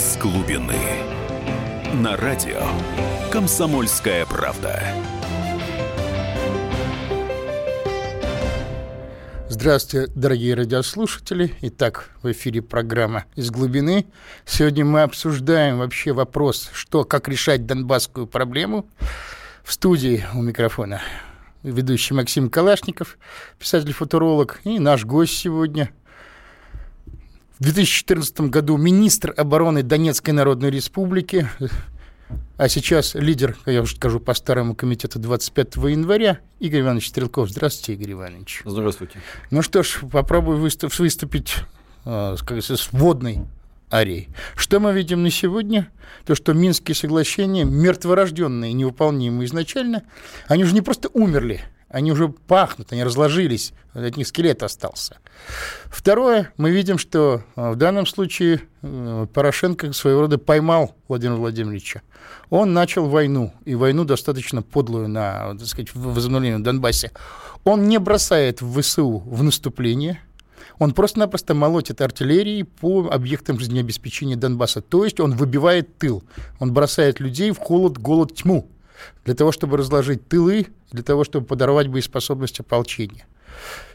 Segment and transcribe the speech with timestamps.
[0.00, 0.78] из глубины.
[1.92, 2.62] На радио
[3.30, 4.82] «Комсомольская правда».
[9.50, 11.52] Здравствуйте, дорогие радиослушатели.
[11.60, 14.06] Итак, в эфире программа «Из глубины».
[14.46, 18.88] Сегодня мы обсуждаем вообще вопрос, что, как решать донбасскую проблему.
[19.62, 21.02] В студии у микрофона
[21.62, 23.18] ведущий Максим Калашников,
[23.58, 25.90] писатель-футуролог, и наш гость сегодня–
[27.60, 31.46] в 2014 году министр обороны Донецкой Народной Республики,
[32.56, 37.50] а сейчас лидер, я уже скажу, по старому комитету 25 января, Игорь Иванович Стрелков.
[37.50, 38.62] Здравствуйте, Игорь Иванович.
[38.64, 39.18] Здравствуйте.
[39.50, 41.56] Ну что ж, попробую выступ, выступить
[42.06, 43.40] э, с вводной
[43.92, 44.30] арией.
[44.56, 45.90] Что мы видим на сегодня?
[46.24, 50.04] То, что Минские соглашения, мертворожденные, невыполнимые изначально,
[50.48, 51.60] они уже не просто умерли,
[51.90, 55.18] они уже пахнут, они разложились, от них скелет остался.
[55.86, 62.02] Второе, мы видим, что э, в данном случае э, Порошенко своего рода поймал Владимира Владимировича.
[62.48, 67.10] Он начал войну, и войну достаточно подлую на, так сказать, возобновление в Донбассе.
[67.64, 70.20] Он не бросает в ВСУ в наступление,
[70.78, 74.80] он просто-напросто молотит артиллерией по объектам жизнеобеспечения Донбасса.
[74.80, 76.22] То есть он выбивает тыл,
[76.58, 78.66] он бросает людей в холод, голод, тьму
[79.24, 83.26] для того, чтобы разложить тылы, для того, чтобы подорвать боеспособность ополчения.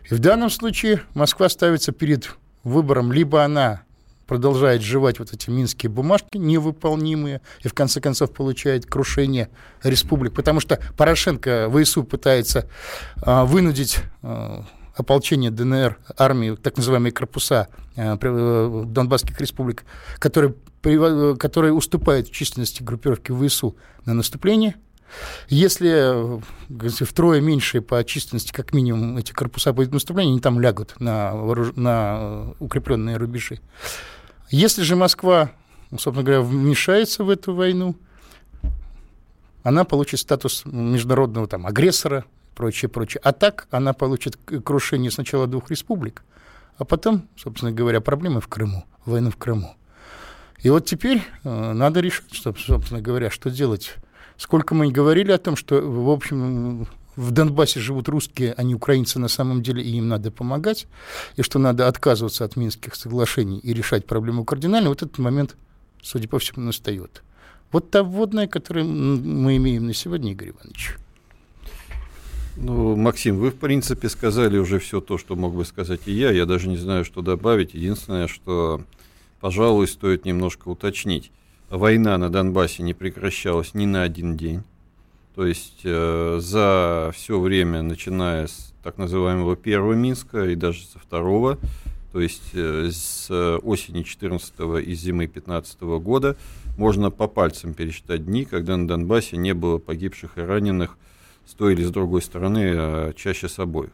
[0.09, 2.29] И в данном случае Москва ставится перед
[2.63, 3.85] выбором, либо она
[4.27, 9.49] продолжает жевать вот эти минские бумажки невыполнимые и в конце концов получает крушение
[9.83, 12.67] республик, потому что Порошенко ВСУ пытается
[13.21, 19.85] а, вынудить а, ополчение ДНР, армии, так называемые корпуса а, Донбасских республик,
[20.17, 23.75] которые, которые уступают в численности группировки ВСУ
[24.05, 24.75] на наступление–
[25.47, 26.41] если
[27.03, 31.75] втрое меньше по численности, как минимум, эти корпуса будет наступления, они там лягут на, вооруж...
[31.75, 33.59] на укрепленные рубежи.
[34.49, 35.51] Если же Москва,
[35.91, 37.95] собственно говоря, вмешается в эту войну,
[39.63, 42.25] она получит статус международного там, агрессора,
[42.55, 43.21] прочее, прочее.
[43.23, 46.23] А так она получит крушение сначала двух республик,
[46.77, 49.75] а потом, собственно говоря, проблемы в Крыму, войну в Крыму.
[50.61, 53.95] И вот теперь э, надо решить, что, собственно говоря, что делать
[54.37, 59.19] Сколько мы говорили о том, что, в общем, в Донбассе живут русские, а не украинцы
[59.19, 60.87] на самом деле, и им надо помогать,
[61.37, 65.55] и что надо отказываться от Минских соглашений и решать проблему кардинально, вот этот момент,
[66.01, 67.23] судя по всему, настает.
[67.71, 70.97] Вот та вводная, которую мы имеем на сегодня, Игорь Иванович.
[72.57, 76.31] Ну, Максим, вы, в принципе, сказали уже все то, что мог бы сказать и я.
[76.31, 77.73] Я даже не знаю, что добавить.
[77.73, 78.81] Единственное, что,
[79.41, 81.31] пожалуй, стоит немножко уточнить
[81.69, 84.63] война на Донбассе не прекращалась ни на один день.
[85.35, 90.99] То есть э, за все время, начиная с так называемого первого Минска и даже со
[90.99, 91.57] второго,
[92.13, 93.29] то есть э, с
[93.63, 94.53] осени 14
[94.87, 96.37] и зимы 15 года,
[96.77, 100.97] можно по пальцам пересчитать дни, когда на Донбассе не было погибших и раненых
[101.45, 103.91] с той или с другой стороны, а чаще с обоих.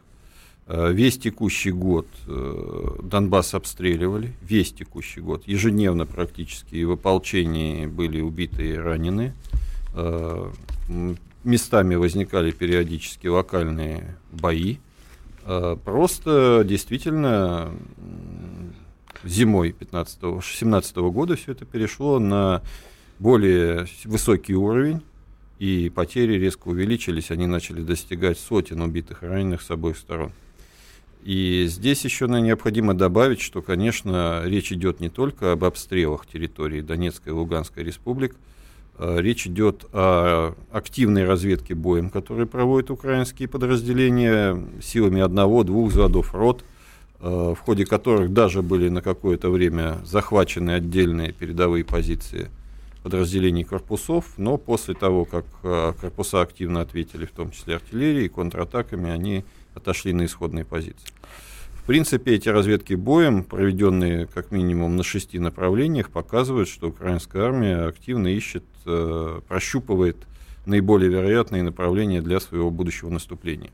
[0.66, 8.20] Э, весь текущий год э, Донбасс обстреливали, весь текущий год, ежедневно практически в ополчении были
[8.20, 9.34] убиты и ранены.
[9.94, 10.50] Э,
[11.42, 14.76] местами возникали периодически локальные бои.
[15.84, 17.72] Просто действительно
[19.24, 22.62] зимой 15-17 года все это перешло на
[23.18, 25.02] более высокий уровень,
[25.58, 30.30] и потери резко увеличились, они начали достигать сотен убитых и раненых с обоих сторон.
[31.22, 37.32] И здесь еще необходимо добавить, что, конечно, речь идет не только об обстрелах территории Донецкой
[37.32, 38.34] и Луганской республик,
[38.98, 46.64] а речь идет о активной разведке боем, которые проводят украинские подразделения силами одного-двух взводов рот,
[47.20, 52.50] а, в ходе которых даже были на какое-то время захвачены отдельные передовые позиции
[53.04, 59.08] подразделений корпусов, но после того, как а, корпуса активно ответили, в том числе артиллерией, контратаками,
[59.08, 59.44] они
[59.74, 61.08] отошли на исходные позиции.
[61.82, 67.88] В принципе, эти разведки боем, проведенные как минимум на шести направлениях, показывают, что украинская армия
[67.88, 70.16] активно ищет, э, прощупывает
[70.64, 73.72] наиболее вероятные направления для своего будущего наступления.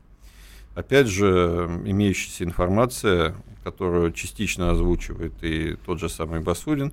[0.73, 6.91] Опять же, имеющаяся информация, которую частично озвучивает и тот же самый Басурин,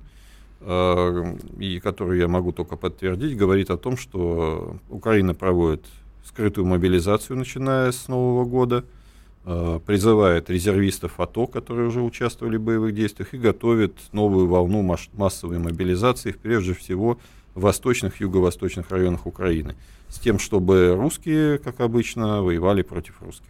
[0.61, 5.83] э, и которую я могу только подтвердить, говорит о том, что Украина проводит
[6.23, 8.85] скрытую мобилизацию, начиная с Нового года–
[9.43, 14.81] призывает резервистов АТО, которые уже участвовали в боевых действиях, и готовит новую волну
[15.13, 17.17] массовой мобилизации, прежде всего
[17.55, 19.75] в восточных, юго-восточных районах Украины,
[20.09, 23.47] с тем, чтобы русские, как обычно, воевали против русских.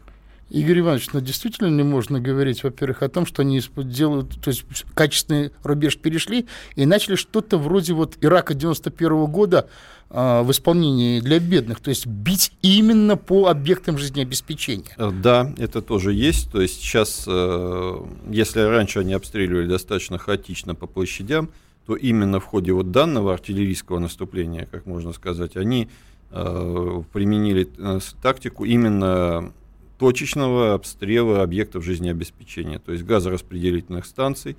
[0.49, 4.63] Игорь Иванович, ну действительно не можно говорить, во-первых, о том, что они делают, то есть
[4.93, 9.67] качественный рубеж перешли и начали что-то вроде вот Ирака 91 -го года
[10.09, 14.95] э, в исполнении для бедных, то есть бить именно по объектам жизнеобеспечения.
[14.97, 16.49] Э, да, это тоже есть.
[16.51, 17.95] То есть сейчас, э,
[18.29, 21.49] если раньше они обстреливали достаточно хаотично по площадям,
[21.85, 25.89] то именно в ходе вот данного артиллерийского наступления, как можно сказать, они
[26.31, 27.69] э, применили
[28.21, 29.51] тактику именно
[29.97, 34.55] точечного обстрела объектов жизнеобеспечения, то есть газораспределительных станций,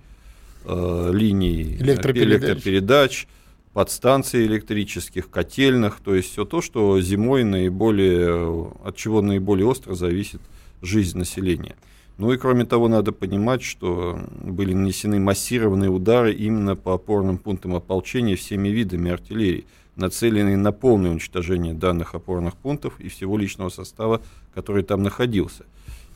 [0.64, 2.42] э, линий электропередач.
[2.42, 3.28] электропередач,
[3.72, 10.40] подстанций электрических, котельных, то есть все то, что зимой наиболее, от чего наиболее остро зависит
[10.82, 11.76] жизнь населения.
[12.16, 17.76] Ну и кроме того, надо понимать, что были нанесены массированные удары именно по опорным пунктам
[17.76, 19.66] ополчения всеми видами артиллерии–
[19.98, 24.22] нацеленные на полное уничтожение данных опорных пунктов и всего личного состава,
[24.58, 25.66] который там находился.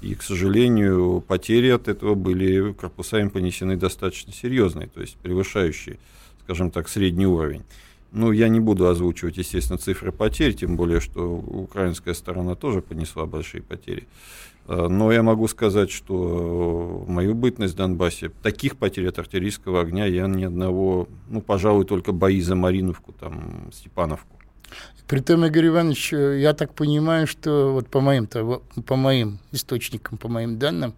[0.01, 6.01] И, к сожалению, потери от этого были корпусами понесены достаточно серьезные, то есть превышающие,
[6.43, 7.63] скажем так, средний уровень.
[8.11, 13.27] Ну, я не буду озвучивать, естественно, цифры потерь, тем более, что украинская сторона тоже понесла
[13.27, 14.09] большие потери.
[14.67, 20.07] Э, но я могу сказать, что мою бытность в Донбассе, таких потерь от артиллерийского огня
[20.07, 24.42] я ни одного, ну, пожалуй, только бои за Мариновку, там, Степановку.
[25.07, 30.29] Притом, Игорь Иванович, э, я так понимаю, что вот по моим, по моим источникам, по
[30.29, 30.95] моим данным,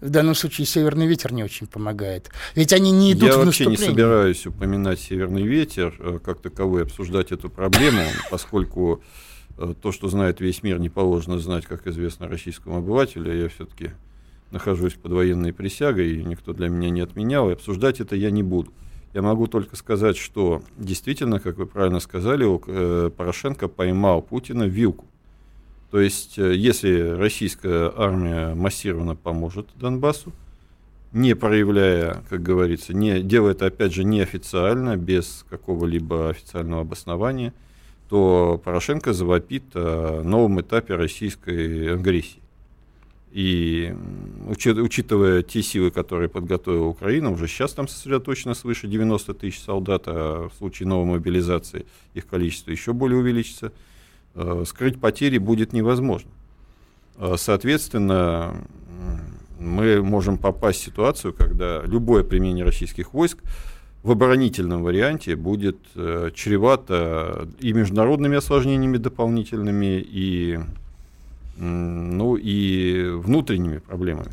[0.00, 2.30] в данном случае северный ветер не очень помогает.
[2.54, 6.82] Ведь они не идут Я в вообще не собираюсь упоминать северный ветер, э, как таковой,
[6.82, 9.02] обсуждать эту проблему, поскольку
[9.58, 13.34] Э, то, что знает весь мир, не положено знать, как известно российскому обывателю.
[13.34, 13.90] Я все-таки
[14.50, 18.42] нахожусь под военной присягой, и никто для меня не отменял, и обсуждать это я не
[18.42, 18.72] буду.
[19.16, 25.06] Я могу только сказать, что действительно, как вы правильно сказали, э, Порошенко поймал Путина вилку.
[25.90, 30.34] То есть, э, если российская армия массированно поможет Донбассу,
[31.12, 37.54] не проявляя, как говорится, не, делая это, опять же, неофициально, без какого-либо официального обоснования–
[38.08, 42.40] то Порошенко завопит о новом этапе российской агрессии.
[43.32, 43.92] И
[44.46, 50.48] учитывая те силы, которые подготовила Украина, уже сейчас там сосредоточено свыше 90 тысяч солдат, а
[50.48, 53.72] в случае новой мобилизации их количество еще более увеличится,
[54.34, 56.30] э, скрыть потери будет невозможно.
[57.16, 58.64] Э, соответственно,
[59.58, 63.38] мы можем попасть в ситуацию, когда любое применение российских войск
[64.02, 70.60] в оборонительном варианте будет э, чревато и международными осложнениями дополнительными, и,
[71.56, 74.32] ну, и внутренними проблемами.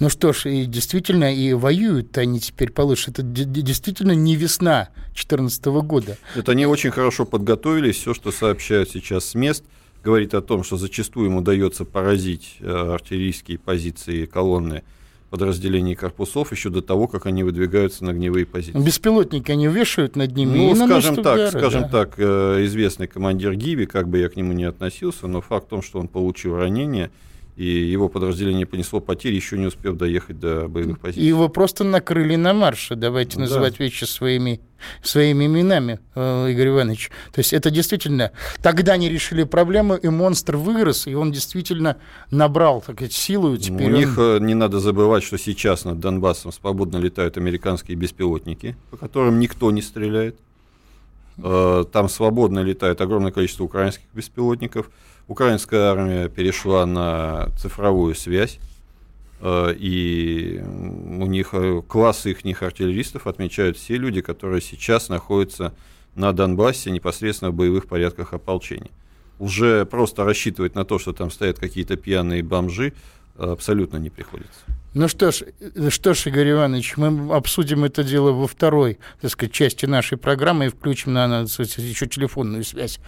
[0.00, 3.10] Ну что ж, и действительно, и воюют они теперь получше.
[3.10, 6.16] Это действительно не весна 2014 года.
[6.34, 7.96] Это они очень хорошо подготовились.
[7.96, 9.62] Все, что сообщают сейчас с мест,
[10.02, 14.84] говорит о том, что зачастую им удается поразить э, артиллерийские позиции колонны
[15.30, 18.78] подразделений корпусов еще до того, как они выдвигаются на огневые позиции.
[18.78, 20.74] Беспилотники они вешают над ними.
[20.74, 21.88] Ну, скажем так, удары, скажем да.
[21.88, 25.70] так, э, известный командир Гиви, как бы я к нему не относился, но факт в
[25.70, 27.10] том, что он получил ранение,
[27.60, 31.22] и его подразделение понесло потери, еще не успев доехать до боевых позиций.
[31.22, 33.84] Его просто накрыли на марше, давайте ну, называть да.
[33.84, 34.62] вещи своими,
[35.02, 37.10] своими именами, э, Игорь Иванович.
[37.34, 41.98] То есть это действительно, тогда они решили проблему, и монстр вырос, и он действительно
[42.30, 43.54] набрал так сказать, силу.
[43.58, 44.00] Теперь У он...
[44.00, 49.38] них э, не надо забывать, что сейчас над Донбассом свободно летают американские беспилотники, по которым
[49.38, 50.34] никто не стреляет.
[51.42, 54.90] Э, там свободно летает огромное количество украинских беспилотников.
[55.28, 58.58] Украинская армия перешла на цифровую связь,
[59.40, 65.72] э, и у них э, класс их артиллеристов отмечают все люди, которые сейчас находятся
[66.14, 68.90] на Донбассе непосредственно в боевых порядках ополчения.
[69.38, 72.92] Уже просто рассчитывать на то, что там стоят какие-то пьяные бомжи,
[73.40, 74.60] абсолютно не приходится.
[74.92, 75.44] Ну что ж,
[75.90, 80.66] что ж, Игорь Иванович, мы обсудим это дело во второй, так сказать, части нашей программы
[80.66, 82.98] и включим на, на сказать, еще телефонную связь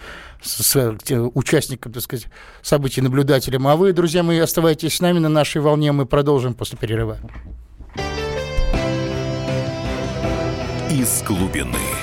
[0.41, 0.97] с, с
[1.33, 2.27] участником, так сказать,
[2.61, 3.67] событий, наблюдателем.
[3.67, 7.17] А вы, друзья мои, оставайтесь с нами на нашей волне, мы продолжим после перерыва.
[10.89, 12.02] Из глубины.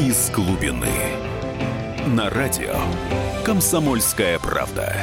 [0.00, 0.88] Из глубины.
[2.06, 2.74] на радио
[3.44, 4.96] «Комсомольская правда».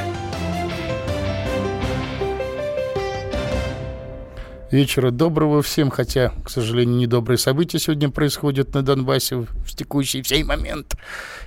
[4.71, 10.43] Вечера доброго всем, хотя, к сожалению, недобрые события сегодня происходят на Донбассе в текущий в
[10.43, 10.95] момент.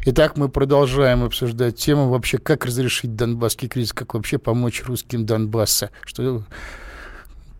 [0.07, 5.91] Итак, мы продолжаем обсуждать тему вообще, как разрешить донбасский кризис, как вообще помочь русским Донбасса,
[6.05, 6.45] что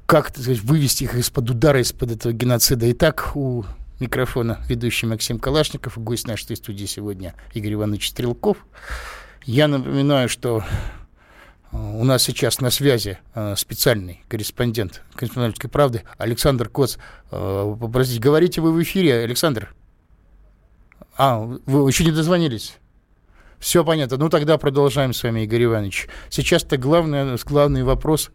[0.07, 2.89] как так сказать, вывести их из-под удара, из-под этого геноцида.
[2.93, 3.65] Итак, у
[4.01, 8.67] микрофона ведущий Максим Калашников, гость нашей студии сегодня Игорь Иванович Стрелков.
[9.45, 10.65] Я напоминаю, что
[11.73, 16.97] у нас сейчас на связи э, специальный корреспондент «Комсомольской правды» Александр Коц.
[17.31, 19.73] Э, простите, говорите вы в эфире, Александр?
[21.17, 22.77] А, вы еще не дозвонились?
[23.61, 24.17] Все понятно.
[24.17, 26.09] Ну, тогда продолжаем с вами, Игорь Иванович.
[26.31, 28.31] Сейчас-то главный, главный вопрос,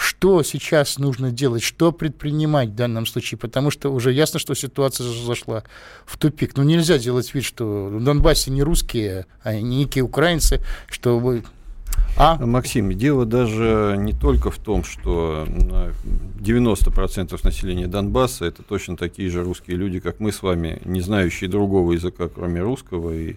[0.00, 5.06] что сейчас нужно делать, что предпринимать в данном случае, потому что уже ясно, что ситуация
[5.06, 5.62] зашла
[6.06, 6.56] в тупик.
[6.56, 11.20] Ну, нельзя делать вид, что в Донбассе не русские, а некие украинцы, что
[12.16, 12.36] а?
[12.44, 15.46] Максим, дело даже не только в том, что
[16.40, 21.48] 90% населения Донбасса это точно такие же русские люди, как мы с вами, не знающие
[21.48, 23.36] другого языка, кроме русского, и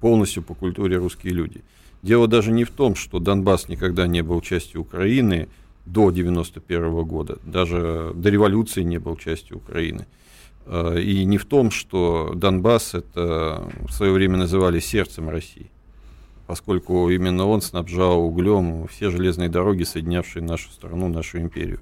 [0.00, 1.62] полностью по культуре русские люди.
[2.02, 5.48] Дело даже не в том, что Донбасс никогда не был частью Украины
[5.86, 10.06] до 91 года, даже до революции не был частью Украины.
[10.66, 15.70] А, и не в том, что Донбасс это в свое время называли сердцем России
[16.50, 21.78] поскольку именно он снабжал углем все железные дороги, соединявшие нашу страну, нашу империю.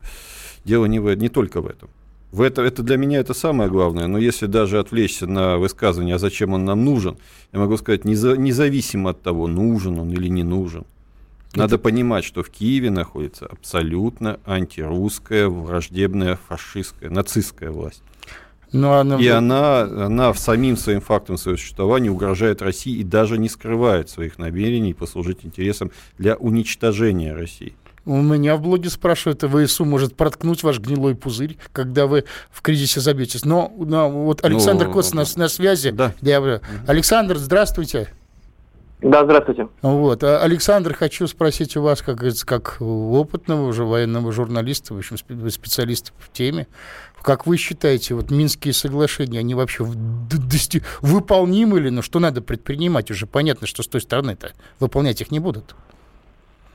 [0.66, 1.88] Дело не, в, не только в этом.
[2.32, 6.18] В это, это для меня это самое главное, но если даже отвлечься на высказывание, а
[6.18, 7.16] зачем он нам нужен,
[7.54, 10.84] я могу сказать, неза, независимо от того, нужен он или не нужен.
[11.54, 11.84] Надо это...
[11.84, 18.02] понимать, что в Киеве находится абсолютно антирусская, враждебная, фашистская, нацистская власть.
[18.72, 19.16] Но ну, она...
[19.16, 24.38] И она, она самим своим фактом своего существования угрожает России и даже не скрывает своих
[24.38, 27.74] намерений послужить интересам для уничтожения России.
[28.04, 33.00] У меня в блоге спрашивают, ВСУ может проткнуть ваш гнилой пузырь, когда вы в кризисе
[33.00, 33.44] забьетесь.
[33.44, 35.90] Но, но вот Александр ну, Коц на, на связи.
[35.90, 36.14] Да.
[36.22, 38.08] Я, Александр, здравствуйте.
[39.00, 39.68] Да, здравствуйте.
[39.82, 40.24] Вот.
[40.24, 46.10] А, Александр, хочу спросить у вас, как, как опытного уже военного журналиста, в общем, специалиста
[46.18, 46.66] в теме,
[47.22, 49.84] как вы считаете, вот Минские соглашения, они вообще
[51.00, 53.10] выполнимы или, ну, что надо предпринимать?
[53.10, 55.74] Уже понятно, что с той стороны-то выполнять их не будут.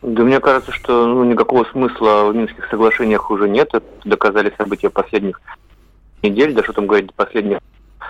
[0.02, 3.70] Да мне кажется, что ну, никакого смысла в Минских соглашениях уже нет.
[3.74, 5.42] Это доказали события последних
[6.22, 7.60] недель, да что там говорить, последних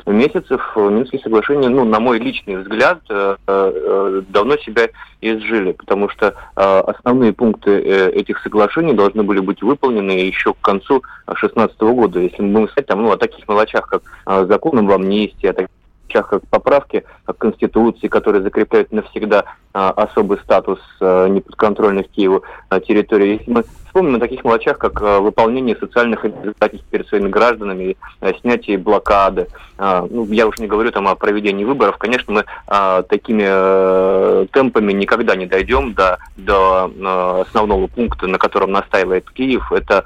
[0.06, 4.90] месяцев Минские соглашения, ну, на мой личный взгляд, э, э, давно себя
[5.22, 11.04] изжили, потому что э, основные пункты этих соглашений должны были быть выполнены еще к концу
[11.28, 12.20] 2016 года.
[12.20, 14.04] Если мы будем сказать там, ну, о таких мелочах, как
[14.48, 15.70] закон об амнистии, о таких
[16.08, 22.80] вещах, как поправки к Конституции, которые закрепляют навсегда а, особый статус а, неподконтрольных Киеву а,
[22.80, 23.38] территорий.
[23.38, 27.96] Если мы вспомним о таких мелочах, как выполнение социальных обязательств перед своими гражданами,
[28.42, 29.48] снятие блокады,
[29.78, 32.46] ну, я уж не говорю там о проведении выборов, конечно, мы
[33.08, 40.06] такими э, темпами никогда не дойдем до, до основного пункта, на котором настаивает Киев, это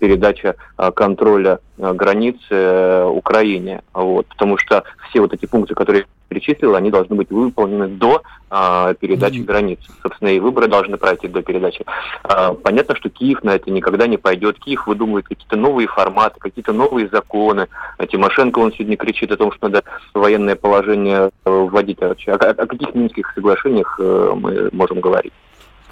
[0.00, 0.56] передача
[0.94, 7.14] контроля границы э, Украине, вот, потому что все вот эти пункты, которые перечислил, они должны
[7.14, 9.44] быть выполнены до а, передачи mm-hmm.
[9.44, 9.78] границ.
[10.02, 11.84] Собственно, и выборы должны пройти до передачи.
[12.22, 14.58] А, понятно, что Киев на это никогда не пойдет.
[14.58, 17.68] Киев выдумывает какие-то новые форматы, какие-то новые законы.
[17.98, 19.84] А Тимошенко, он сегодня кричит о том, что надо
[20.14, 22.02] военное положение э, вводить.
[22.02, 25.32] О, о каких минских соглашениях э, мы можем говорить?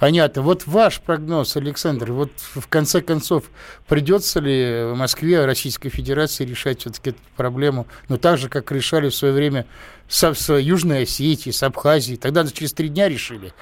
[0.01, 0.41] Понятно.
[0.41, 3.43] Вот ваш прогноз, Александр, вот в конце концов,
[3.87, 9.09] придется ли в Москве, Российской Федерации решать все-таки эту проблему, ну, так же, как решали
[9.09, 9.67] в свое время
[10.11, 12.17] с, с Южной Осетией, с Абхазией.
[12.17, 13.53] Тогда через три дня решили.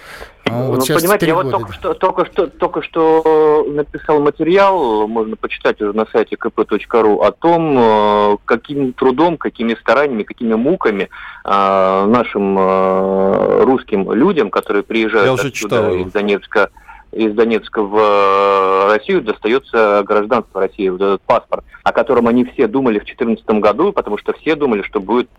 [0.46, 5.36] А вот ну, понимаете, я вот только что, только, что, только что написал материал, можно
[5.36, 11.10] почитать уже на сайте kp.ru, о том, э, каким трудом, какими стараниями, какими муками
[11.46, 16.72] э, нашим э, русским людям, которые приезжают отсюда, из Донецка,
[17.12, 22.98] из Донецка в Россию достается гражданство России, вот этот паспорт, о котором они все думали
[22.98, 25.30] в 2014 году, потому что все думали, что будет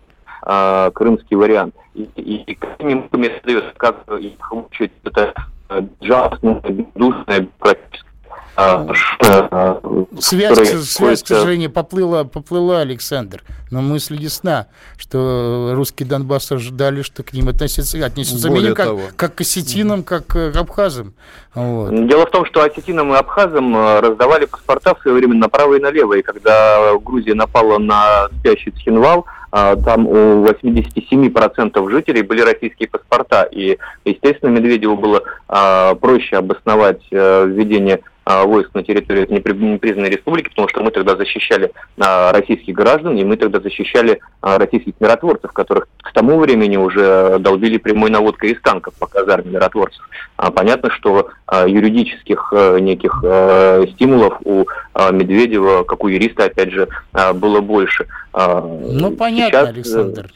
[0.45, 1.75] э, крымский вариант.
[1.93, 5.33] И, и, и какими муками создается, как их учить, это
[6.01, 8.11] джазная, бездушная, практически
[8.55, 8.85] а,
[9.21, 9.81] а,
[10.19, 13.43] связь, связь, к сожалению, поплыла, поплыла, Александр.
[13.69, 14.67] Но мысль ясна,
[14.97, 20.27] что русские Донбасс ожидали, что к ним относятся, отнесутся Более как, как к осетинам, как
[20.27, 21.13] к абхазам.
[21.55, 21.91] Вот.
[22.07, 25.79] Дело в том, что осетинам и абхазам э, раздавали паспорта в свое время направо и
[25.79, 26.13] налево.
[26.13, 33.43] И когда Грузия напала на спящий Цхинвал, а, там у 87% жителей были российские паспорта.
[33.43, 40.49] И, естественно, Медведеву было а, проще обосновать а, введение а, войск на территории непризнанной республики,
[40.49, 45.51] потому что мы тогда защищали а, российских граждан, и мы тогда защищали а, российских миротворцев,
[45.51, 50.07] которых к тому времени уже долбили прямой наводкой из танков по казарме миротворцев.
[50.55, 51.29] Понятно, что
[51.67, 53.23] юридических неких
[53.93, 54.65] стимулов у
[55.11, 56.87] Медведева, как у юриста, опять же,
[57.35, 58.07] было больше.
[58.33, 60.29] Ну, понятно, сейчас, Александр.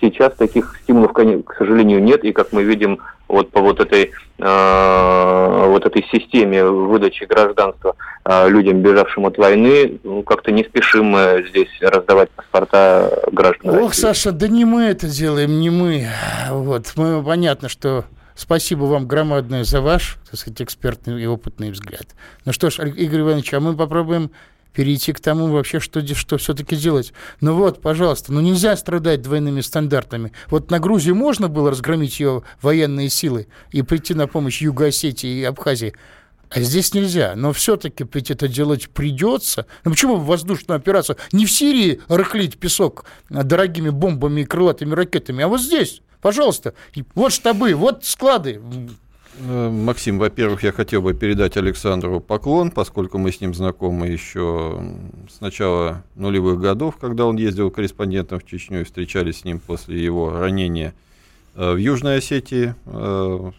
[0.00, 2.98] Сейчас таких стимулов, к сожалению, нет, и, как мы видим,
[3.28, 9.98] вот по вот этой, э, вот этой системе выдачи гражданства э, людям, бежавшим от войны,
[10.02, 13.82] ну, как-то не спешим мы здесь раздавать паспорта гражданам.
[13.82, 13.94] Ох.
[13.94, 16.08] Саша, да не мы это делаем, не мы.
[16.50, 18.04] Вот, мы, понятно, что
[18.36, 22.08] Спасибо вам громадное за ваш, так сказать, экспертный и опытный взгляд.
[22.44, 24.32] Ну что ж, Игорь Иванович, а мы попробуем
[24.74, 27.12] перейти к тому вообще, что, что все-таки делать.
[27.40, 30.32] Ну вот, пожалуйста, ну нельзя страдать двойными стандартами.
[30.50, 35.44] Вот на Грузию можно было разгромить ее военные силы и прийти на помощь Юго-Осетии и
[35.44, 35.94] Абхазии,
[36.50, 37.34] а здесь нельзя.
[37.36, 39.66] Но все-таки ведь это делать придется.
[39.84, 45.48] Ну почему воздушную операцию не в Сирии рыхлить песок дорогими бомбами и крылатыми ракетами, а
[45.48, 46.02] вот здесь?
[46.20, 46.74] Пожалуйста.
[47.14, 48.60] Вот штабы, вот склады.
[49.40, 54.80] Э, Максим, во-первых, я хотел бы передать Александру поклон, поскольку мы с ним знакомы еще
[55.28, 60.02] с начала нулевых годов, когда он ездил корреспондентом в Чечню и встречались с ним после
[60.02, 60.94] его ранения
[61.54, 62.74] э, в Южной Осетии.
[62.86, 63.50] Э,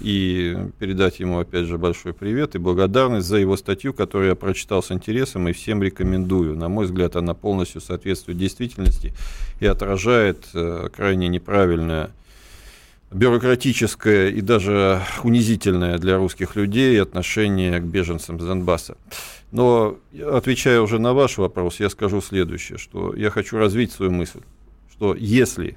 [0.00, 4.82] и передать ему, опять же, большой привет и благодарность за его статью, которую я прочитал
[4.82, 6.56] с интересом и всем рекомендую.
[6.56, 9.12] На мой взгляд, она полностью соответствует действительности
[9.60, 10.48] и отражает
[10.96, 12.10] крайне неправильное
[13.14, 18.96] бюрократическое и даже унизительное для русских людей отношение к беженцам с Донбасса.
[19.52, 19.96] Но,
[20.32, 24.40] отвечая уже на ваш вопрос, я скажу следующее, что я хочу развить свою мысль,
[24.90, 25.76] что если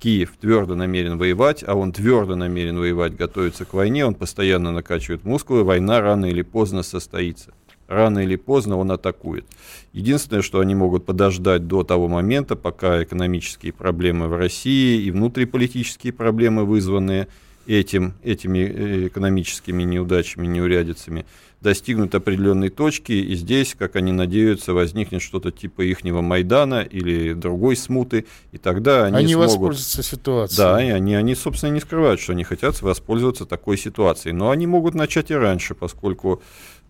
[0.00, 5.24] Киев твердо намерен воевать, а он твердо намерен воевать, готовится к войне, он постоянно накачивает
[5.24, 7.52] мускулы, война рано или поздно состоится
[7.88, 9.44] рано или поздно он атакует.
[9.92, 16.12] Единственное, что они могут подождать до того момента, пока экономические проблемы в России и внутриполитические
[16.12, 17.28] проблемы, вызванные
[17.66, 21.24] этим, этими э, экономическими неудачами, неурядицами,
[21.64, 27.74] достигнут определенной точки, и здесь, как они надеются, возникнет что-то типа ихнего Майдана или другой
[27.74, 29.50] смуты, и тогда они, они смогут...
[29.50, 30.58] воспользуются ситуацией.
[30.58, 34.34] Да, и они, они, собственно, не скрывают, что они хотят воспользоваться такой ситуацией.
[34.34, 36.42] Но они могут начать и раньше, поскольку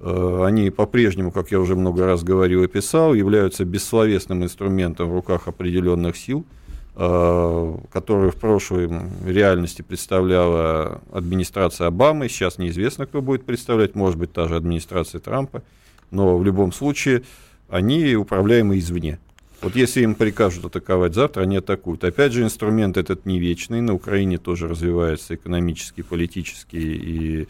[0.05, 5.49] они по-прежнему, как я уже много раз говорил и писал, являются бессловесным инструментом в руках
[5.49, 6.45] определенных сил,
[6.97, 8.91] э, которые в прошлой
[9.27, 12.29] реальности представляла администрация Обамы.
[12.29, 15.63] Сейчас неизвестно, кто будет представлять, может быть, та же администрация Трампа.
[16.11, 17.23] Но в любом случае
[17.71, 19.19] они управляемы извне.
[19.63, 22.05] Вот если им прикажут атаковать завтра, они атакуют.
[22.05, 23.81] Опять же, инструмент этот не вечный.
[23.81, 27.49] На Украине тоже развивается экономический, политический и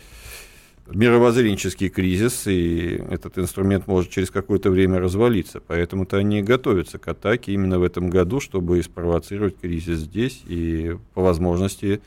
[0.87, 5.61] мировоззренческий кризис, и этот инструмент может через какое-то время развалиться.
[5.67, 11.23] Поэтому-то они готовятся к атаке именно в этом году, чтобы спровоцировать кризис здесь и по
[11.23, 12.01] возможности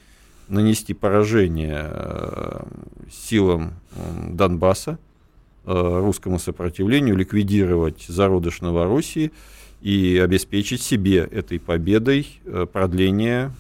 [0.48, 2.64] нанести поражение э,
[3.12, 3.74] силам
[4.30, 4.98] Донбасса,
[5.66, 9.32] э, русскому сопротивлению, ликвидировать зародыш Новороссии
[9.82, 13.52] и обеспечить себе этой победой э, продление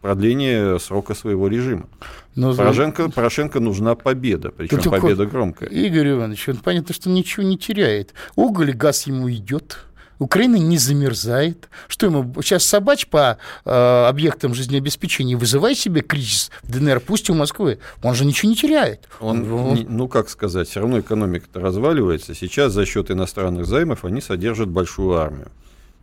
[0.00, 1.88] продление срока своего режима.
[2.34, 5.68] Но, Порошенко, Порошенко нужна победа, причем победа громкая.
[5.68, 8.14] Игорь Иванович, он понятно, что ничего не теряет.
[8.36, 9.78] Уголь и газ ему идет.
[10.20, 11.68] Украина не замерзает.
[11.88, 17.34] Что ему сейчас собач по э, объектам жизнеобеспечения вызывай себе кризис в ДНР, пусть у
[17.34, 17.78] Москвы.
[18.02, 19.08] Он же ничего не теряет.
[19.18, 19.74] Он, он...
[19.74, 22.34] Не, ну как сказать, все равно экономика-то разваливается.
[22.34, 25.50] Сейчас за счет иностранных займов они содержат большую армию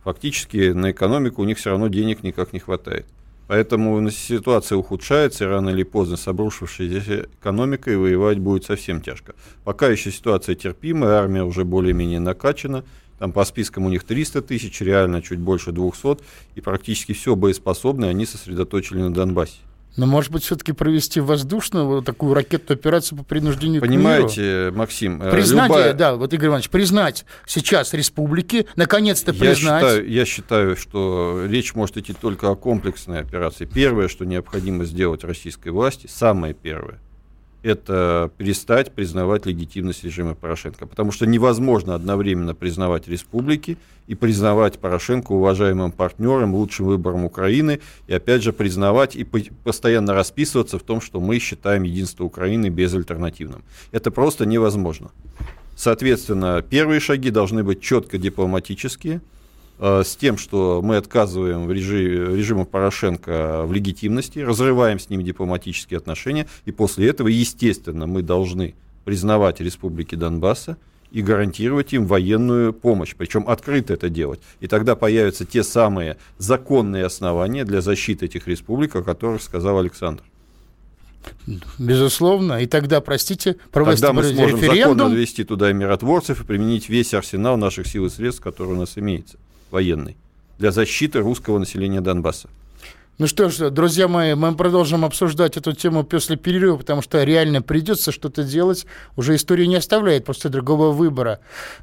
[0.02, 3.06] фактически на экономику у них все равно денег никак не хватает.
[3.48, 9.34] Поэтому ситуация ухудшается, и рано или поздно с обрушившейся экономикой воевать будет совсем тяжко.
[9.64, 12.84] Пока еще ситуация терпимая, армия уже более-менее накачана,
[13.18, 16.18] там по спискам у них 300 тысяч, реально чуть больше 200,
[16.56, 19.60] и практически все боеспособное они сосредоточили на Донбассе.
[19.98, 24.76] Но, может быть, все-таки провести воздушную вот такую ракетную операцию по принуждению Понимаете, к миру?
[24.76, 25.92] Максим, э, признать, любая...
[25.92, 29.82] да, вот Игорь Иванович, признать сейчас республики, наконец-то признать.
[29.82, 33.64] Я считаю, я считаю, что речь может идти только о комплексной операции.
[33.64, 37.00] Первое, что необходимо сделать российской власти, самое первое,
[37.62, 40.86] это перестать признавать легитимность режима Порошенко.
[40.86, 48.14] Потому что невозможно одновременно признавать республики и признавать Порошенко уважаемым партнером, лучшим выбором Украины, и
[48.14, 53.62] опять же признавать и постоянно расписываться в том, что мы считаем единство Украины безальтернативным.
[53.92, 55.10] Это просто невозможно.
[55.76, 59.20] Соответственно, первые шаги должны быть четко дипломатические,
[59.78, 65.98] с тем, что мы отказываем в режи, режиму Порошенко в легитимности, разрываем с ним дипломатические
[65.98, 70.76] отношения, и после этого, естественно, мы должны признавать республики Донбасса
[71.10, 74.40] и гарантировать им военную помощь, причем открыто это делать.
[74.60, 80.22] И тогда появятся те самые законные основания для защиты этих республик, о которых сказал Александр.
[81.78, 82.62] Безусловно.
[82.62, 84.98] И тогда, простите, провести Тогда мы сможем референдум.
[84.98, 88.98] законно ввести туда миротворцев и применить весь арсенал наших сил и средств, который у нас
[88.98, 89.38] имеется,
[89.70, 90.16] военный,
[90.58, 92.48] для защиты русского населения Донбасса.
[93.18, 97.62] Ну что ж, друзья мои, мы продолжим обсуждать эту тему после перерыва, потому что реально
[97.62, 98.86] придется что-то делать.
[99.16, 101.40] Уже история не оставляет просто другого выбора.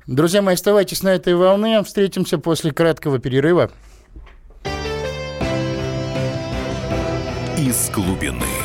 [0.07, 1.83] Друзья мои, оставайтесь на этой волне.
[1.83, 3.69] Встретимся после краткого перерыва.
[7.57, 8.64] Из глубины.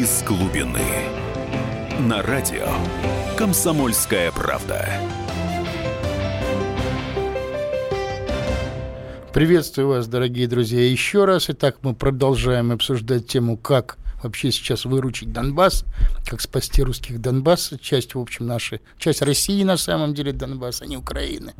[0.00, 0.80] Из глубины.
[2.08, 2.66] На радио
[3.36, 4.88] «Комсомольская правда».
[9.34, 11.50] Приветствую вас, дорогие друзья, еще раз.
[11.50, 15.84] Итак, мы продолжаем обсуждать тему, как вообще сейчас выручить Донбасс,
[16.26, 20.86] как спасти русских Донбасс, часть, в общем, нашей, часть России на самом деле Донбасс, а
[20.86, 21.52] не Украины.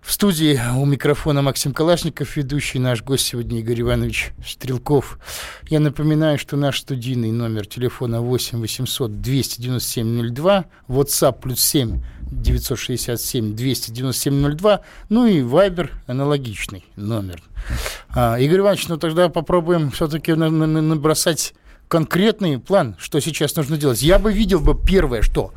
[0.00, 5.18] В студии у микрофона Максим Калашников, ведущий наш гость сегодня Игорь Иванович Стрелков.
[5.68, 12.00] Я напоминаю, что наш студийный номер телефона 8 800 297 02, WhatsApp плюс 7
[12.32, 17.42] 967 297 02, ну и Viber аналогичный номер.
[18.08, 21.52] А, Игорь Иванович, ну тогда попробуем все-таки на- на- на- набросать
[21.88, 24.00] конкретный план, что сейчас нужно делать.
[24.02, 25.52] Я бы видел бы первое, что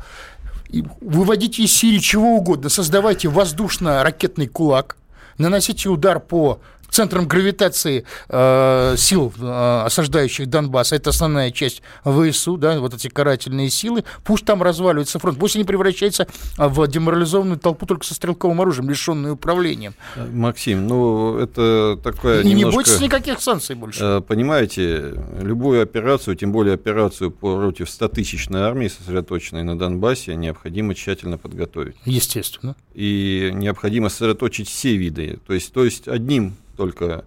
[1.00, 4.96] выводите из Сирии чего угодно, создавайте воздушно-ракетный кулак,
[5.38, 6.60] наносите удар по
[6.94, 13.68] центрам гравитации э, сил, э, осаждающих Донбасс, это основная часть ВСУ, да, вот эти карательные
[13.68, 18.88] силы, пусть там разваливается фронт, пусть они превращаются в деморализованную толпу только со стрелковым оружием,
[18.88, 19.94] лишенную управлением.
[20.32, 22.76] Максим, ну это такая И не немножко...
[22.76, 24.00] бойтесь никаких санкций больше.
[24.02, 31.38] Э, Понимаете, любую операцию, тем более операцию против 100-тысячной армии, сосредоточенной на Донбассе, необходимо тщательно
[31.38, 31.96] подготовить.
[32.04, 32.76] Естественно.
[32.94, 35.40] И необходимо сосредоточить все виды.
[35.46, 37.24] То есть, то есть одним только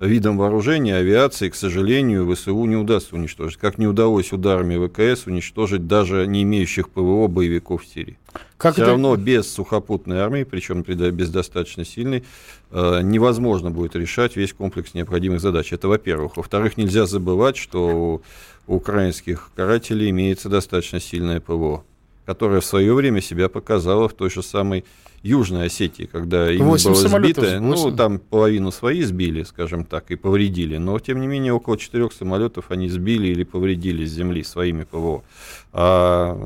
[0.00, 3.58] видом вооружения, авиации, к сожалению, ВСУ не удастся уничтожить.
[3.58, 8.16] Как не удалось ударами ВКС уничтожить даже не имеющих ПВО боевиков в Сирии.
[8.56, 12.22] Как Все это- равно без сухопутной армии, причем без достаточно сильной,
[12.70, 15.72] э, невозможно будет решать весь комплекс необходимых задач.
[15.72, 16.36] Это во-первых.
[16.36, 18.20] Во-вторых, нельзя забывать, что
[18.68, 21.82] у украинских карателей имеется достаточно сильное ПВО,
[22.26, 24.84] которое в свое время себя показало в той же самой
[25.22, 30.16] Южной Осетии, когда им Восемь было сбито, ну, там половину свои сбили, скажем так, и
[30.16, 34.84] повредили, но, тем не менее, около четырех самолетов они сбили или повредили с земли своими
[34.84, 35.22] ПВО.
[35.72, 36.36] А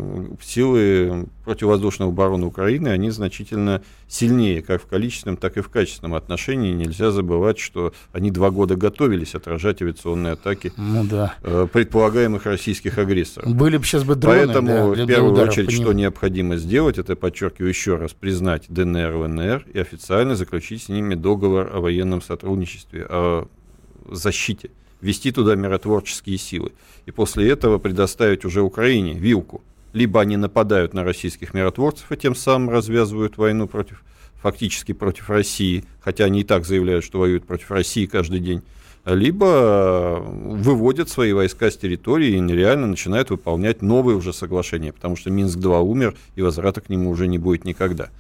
[0.43, 6.73] силы противовоздушной обороны Украины, они значительно сильнее, как в количественном, так и в качественном отношении.
[6.73, 11.35] Нельзя забывать, что они два года готовились отражать авиационные атаки Ну да.
[11.43, 13.55] э, предполагаемых российских агрессоров.
[13.55, 17.17] Были бы сейчас бы дроны Поэтому да, в первую ударов очередь, что необходимо сделать, это,
[17.17, 23.07] подчеркиваю еще раз, признать ДНР, ЛНР и официально заключить с ними договор о военном сотрудничестве,
[23.09, 23.49] о
[24.11, 24.71] защите,
[25.01, 26.73] ввести туда миротворческие силы.
[27.07, 29.63] И после этого предоставить уже Украине вилку.
[29.93, 34.03] Либо они нападают на российских миротворцев и тем самым развязывают войну против,
[34.41, 38.63] фактически против России, хотя они и так заявляют, что воюют против России каждый день,
[39.05, 45.31] либо выводят свои войска с территории и нереально начинают выполнять новые уже соглашения, потому что
[45.31, 48.11] Минск-2 умер, и возврата к нему уже не будет никогда.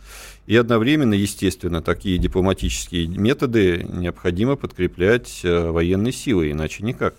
[0.46, 7.14] И одновременно, естественно, такие дипломатические методы необходимо подкреплять э, военной силой, иначе никак.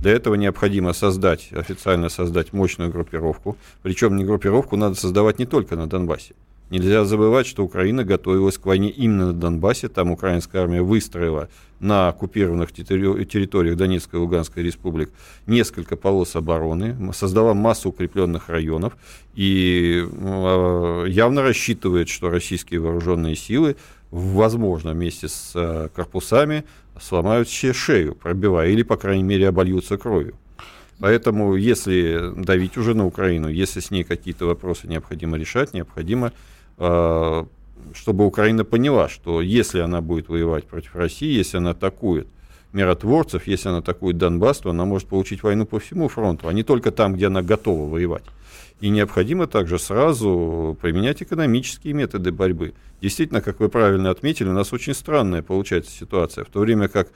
[0.00, 3.56] Для этого необходимо создать, официально создать мощную группировку.
[3.82, 6.34] Причем не группировку надо создавать не только на Донбассе.
[6.72, 9.88] Нельзя забывать, что Украина готовилась к войне именно на Донбассе.
[9.88, 15.10] Там украинская армия выстроила на оккупированных терри- территориях Донецкой и Луганской республик
[15.46, 18.96] несколько полос обороны, создала массу укрепленных районов
[19.34, 23.76] и э, явно рассчитывает, что российские вооруженные силы,
[24.10, 26.64] возможно, вместе с э, корпусами
[26.98, 30.36] сломают себе шею, пробивая, или, по крайней мере, обольются кровью.
[31.00, 36.32] Поэтому, если давить уже на Украину, если с ней какие-то вопросы необходимо решать, необходимо,
[37.94, 42.26] чтобы Украина поняла, что если она будет воевать против России, если она атакует
[42.72, 46.62] миротворцев, если она атакует Донбасс, то она может получить войну по всему фронту, а не
[46.62, 48.24] только там, где она готова воевать.
[48.80, 52.74] И необходимо также сразу применять экономические методы борьбы.
[53.00, 56.44] Действительно, как вы правильно отметили, у нас очень странная получается ситуация.
[56.44, 57.08] В то время как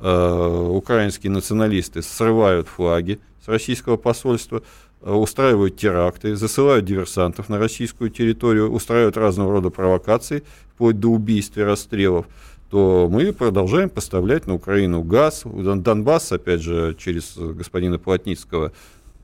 [0.00, 4.62] э, украинские националисты срывают флаги с российского посольства, э,
[5.04, 10.42] устраивают теракты, засылают диверсантов на российскую территорию, устраивают разного рода провокации,
[10.74, 12.26] вплоть до убийств и расстрелов,
[12.70, 15.42] то мы продолжаем поставлять на Украину газ.
[15.44, 18.72] Донбасс, опять же, через господина Плотницкого,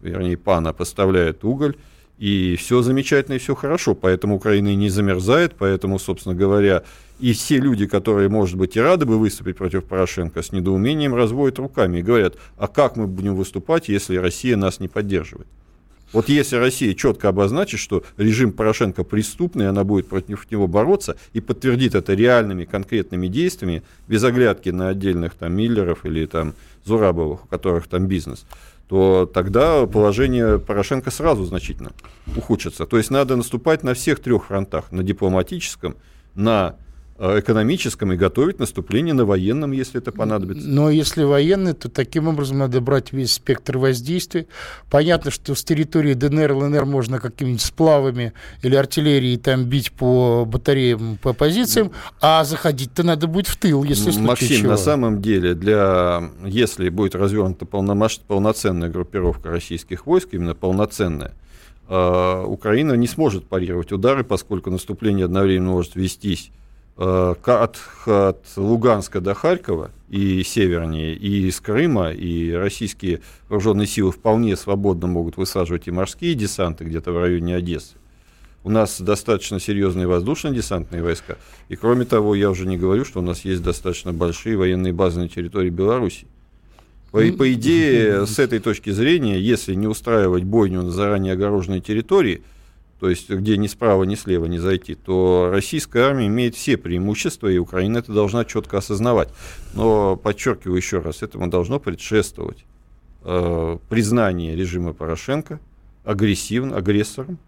[0.00, 1.76] вернее, пана, поставляет уголь.
[2.18, 3.94] И все замечательно, и все хорошо.
[3.94, 6.82] Поэтому Украина и не замерзает, поэтому, собственно говоря,
[7.18, 11.58] и все люди, которые, может быть, и рады бы выступить против Порошенко, с недоумением разводят
[11.58, 15.48] руками и говорят, а как мы будем выступать, если Россия нас не поддерживает?
[16.12, 21.40] Вот если Россия четко обозначит, что режим Порошенко преступный, она будет против него бороться и
[21.40, 27.46] подтвердит это реальными конкретными действиями, без оглядки на отдельных там Миллеров или там Зурабовых, у
[27.46, 28.44] которых там бизнес,
[28.88, 31.92] то тогда положение Порошенко сразу значительно
[32.36, 32.86] ухудшится.
[32.86, 35.94] То есть надо наступать на всех трех фронтах, на дипломатическом,
[36.34, 36.74] на
[37.20, 40.66] экономическом и готовить наступление на военном, если это понадобится.
[40.66, 44.46] Но если военный, то таким образом надо брать весь спектр воздействия.
[44.90, 51.18] Понятно, что с территории ДНР, ЛНР можно какими-нибудь сплавами или артиллерией там бить по батареям,
[51.20, 54.70] по позициям, а заходить-то надо будет в тыл, если Максим, чего.
[54.70, 61.34] на самом деле, для, если будет развернута полномасштабная, полноценная группировка российских войск, именно полноценная,
[61.88, 66.59] э, Украина не сможет парировать удары, поскольку наступление одновременно может вестись Э,
[67.00, 74.54] от, от Луганска до Харькова и севернее, и из Крыма, и российские вооруженные силы вполне
[74.56, 77.96] свободно могут высаживать и морские десанты где-то в районе Одессы.
[78.62, 81.38] У нас достаточно серьезные воздушно-десантные войска.
[81.70, 85.20] И кроме того, я уже не говорю, что у нас есть достаточно большие военные базы
[85.20, 86.26] на территории Беларуси.
[87.10, 92.42] По, по идее, с этой точки зрения, если не устраивать бойню на заранее огороженной территории,
[93.00, 97.48] то есть где ни справа, ни слева не зайти, то российская армия имеет все преимущества,
[97.48, 99.30] и Украина это должна четко осознавать.
[99.72, 102.66] Но, подчеркиваю еще раз, этому должно предшествовать
[103.24, 105.60] э, признание режима Порошенко
[106.04, 107.38] агрессивным, агрессором,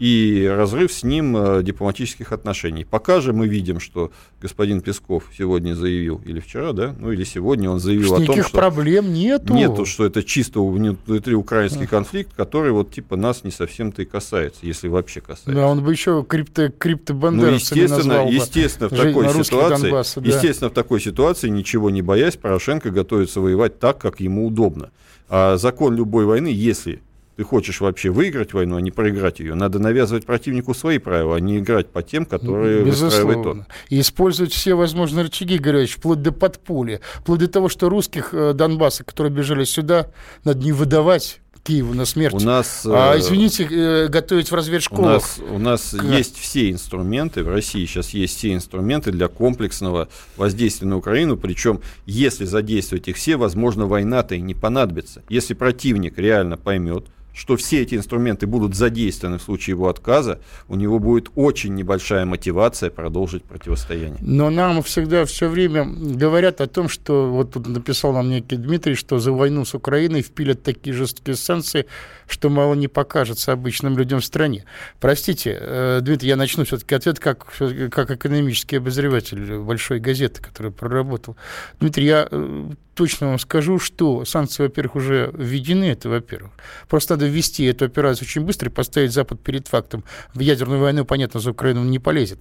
[0.00, 2.84] и разрыв с ним э, дипломатических отношений.
[2.84, 4.10] Пока же мы видим, что
[4.40, 8.42] господин Песков сегодня заявил, или вчера, да, ну или сегодня он заявил что о том,
[8.42, 8.56] что...
[8.56, 9.52] проблем нету.
[9.52, 14.60] Нету, что это чисто внутри украинский конфликт, который вот типа нас не совсем-то и касается,
[14.62, 15.52] если вообще касается.
[15.52, 20.28] Да, он бы еще крипто, криптобандеровцами ну, естественно, назвал естественно, в такой ситуации, Донбасса, да.
[20.30, 24.92] естественно, в такой ситуации, ничего не боясь, Порошенко готовится воевать так, как ему удобно.
[25.28, 27.02] А закон любой войны, если
[27.40, 31.40] ты хочешь вообще выиграть войну, а не проиграть ее, надо навязывать противнику свои правила, а
[31.40, 33.16] не играть по тем, которые Безусловно.
[33.16, 33.66] выстраивает он.
[33.88, 38.52] И использовать все возможные рычаги, Горячий, вплоть до подполья, вплоть до того, что русских э,
[38.52, 40.08] Донбасса, которые бежали сюда,
[40.44, 42.34] надо не выдавать Киеву на смерть.
[42.34, 45.06] У нас, а, э, извините, э, готовить в разведшколах.
[45.06, 46.04] У нас, у нас как?
[46.04, 51.80] есть все инструменты, в России сейчас есть все инструменты для комплексного воздействия на Украину, причем
[52.06, 55.22] если задействовать их все, возможно, война-то и не понадобится.
[55.28, 60.76] Если противник реально поймет, что все эти инструменты будут задействованы в случае его отказа, у
[60.76, 64.18] него будет очень небольшая мотивация продолжить противостояние.
[64.20, 68.94] Но нам всегда все время говорят о том, что вот тут написал нам некий Дмитрий,
[68.94, 71.86] что за войну с Украиной впилят такие жесткие санкции,
[72.26, 74.64] что мало не покажется обычным людям в стране.
[75.00, 77.46] Простите, э, Дмитрий, я начну все-таки ответ как,
[77.90, 81.36] как экономический обозреватель большой газеты, который проработал.
[81.80, 86.50] Дмитрий, я э, точно вам скажу, что санкции, во-первых, уже введены, это во-первых.
[86.86, 90.04] Просто надо ввести эту операцию очень быстро и поставить Запад перед фактом.
[90.34, 92.40] В ядерную войну, понятно, за Украину он не полезет.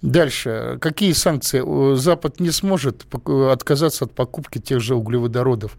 [0.00, 0.78] Дальше.
[0.80, 1.62] Какие санкции?
[1.96, 3.04] Запад не сможет
[3.50, 5.76] отказаться от покупки тех же углеводородов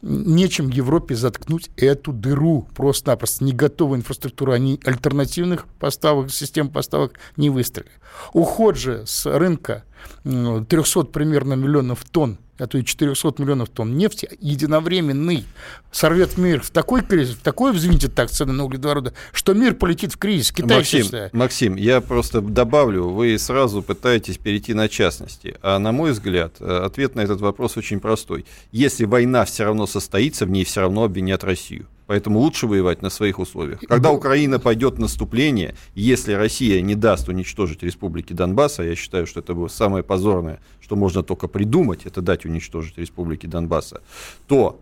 [0.00, 3.44] нечем Европе заткнуть эту дыру просто-напросто.
[3.44, 7.90] Не готовая инфраструктура, они альтернативных поставок, систем поставок не выстроили.
[8.32, 9.84] Уход же с рынка
[10.22, 15.44] 300 примерно миллионов тонн а то и 400 миллионов тонн нефти единовременный
[15.90, 20.14] сорвет мир в такой кризис, в такой взвинтит так цены на углеводороды, что мир полетит
[20.14, 20.52] в кризис.
[20.52, 25.56] Китай Максим, Максим, я просто добавлю, вы сразу пытаетесь перейти на частности.
[25.62, 28.44] А на мой взгляд, э, ответ на этот вопрос очень простой.
[28.72, 31.86] Если война все равно состоится, в ней все равно обвинят Россию.
[32.08, 33.80] Поэтому лучше воевать на своих условиях.
[33.80, 39.40] Когда Украина пойдет в наступление, если Россия не даст уничтожить республики Донбасса, я считаю, что
[39.40, 44.00] это было самое позорное, что можно только придумать, это дать уничтожить республики Донбасса,
[44.46, 44.80] то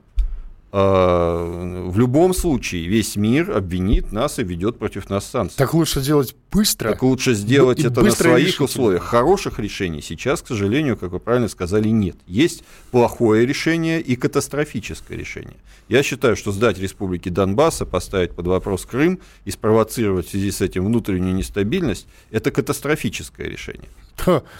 [0.76, 5.56] в любом случае весь мир обвинит нас и ведет против нас санкции.
[5.56, 6.90] Так лучше делать быстро.
[6.90, 9.02] Так лучше сделать это на своих условиях.
[9.02, 12.16] Хороших решений сейчас, к сожалению, как вы правильно сказали, нет.
[12.26, 15.56] Есть плохое решение и катастрофическое решение.
[15.88, 20.60] Я считаю, что сдать республики Донбасса, поставить под вопрос Крым и спровоцировать в связи с
[20.60, 23.88] этим внутреннюю нестабильность, это катастрофическое решение.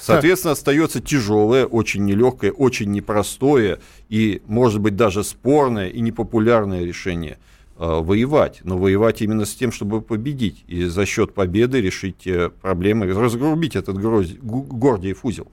[0.01, 7.39] Соответственно, остается тяжелое, очень нелегкое, очень непростое и, может быть, даже спорное и непопулярное решение
[7.79, 8.61] э, воевать.
[8.65, 10.65] Но воевать именно с тем, чтобы победить.
[10.67, 12.29] И за счет победы решить
[12.61, 15.49] проблемы, разгрубить этот Гордиев узел.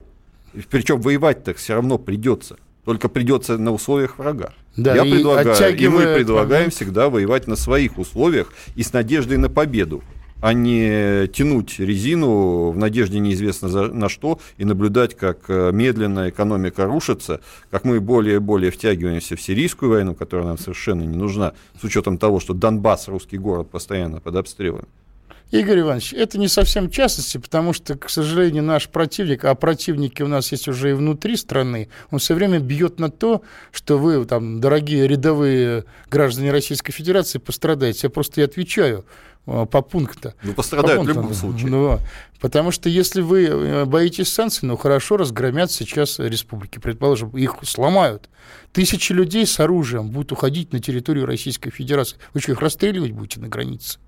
[0.70, 2.56] Причем воевать-то все равно придется.
[2.84, 4.52] Только придется на условиях врага.
[4.76, 9.38] Да, Я и предлагаю, и мы предлагаем всегда воевать на своих условиях и с надеждой
[9.38, 10.02] на победу
[10.44, 16.28] а не тянуть резину в надежде неизвестно за, на что и наблюдать, как э, медленно
[16.28, 21.16] экономика рушится, как мы более и более втягиваемся в сирийскую войну, которая нам совершенно не
[21.16, 24.84] нужна, с учетом того, что Донбасс, русский город, постоянно под обстрелами.
[25.50, 30.28] Игорь Иванович, это не совсем частности, потому что, к сожалению, наш противник, а противники у
[30.28, 33.40] нас есть уже и внутри страны, он все время бьет на то,
[33.72, 38.00] что вы, там, дорогие рядовые граждане Российской Федерации, пострадаете.
[38.04, 39.06] Я просто и отвечаю
[39.44, 40.32] по пункту.
[40.42, 41.68] Ну, пострадают по в любом случае.
[41.68, 41.98] Ну,
[42.40, 48.30] потому что если вы э, боитесь санкций, ну, хорошо, разгромят сейчас республики, предположим, их сломают.
[48.72, 52.16] Тысячи людей с оружием будут уходить на территорию Российской Федерации.
[52.32, 53.98] Вы что, их расстреливать будете на границе?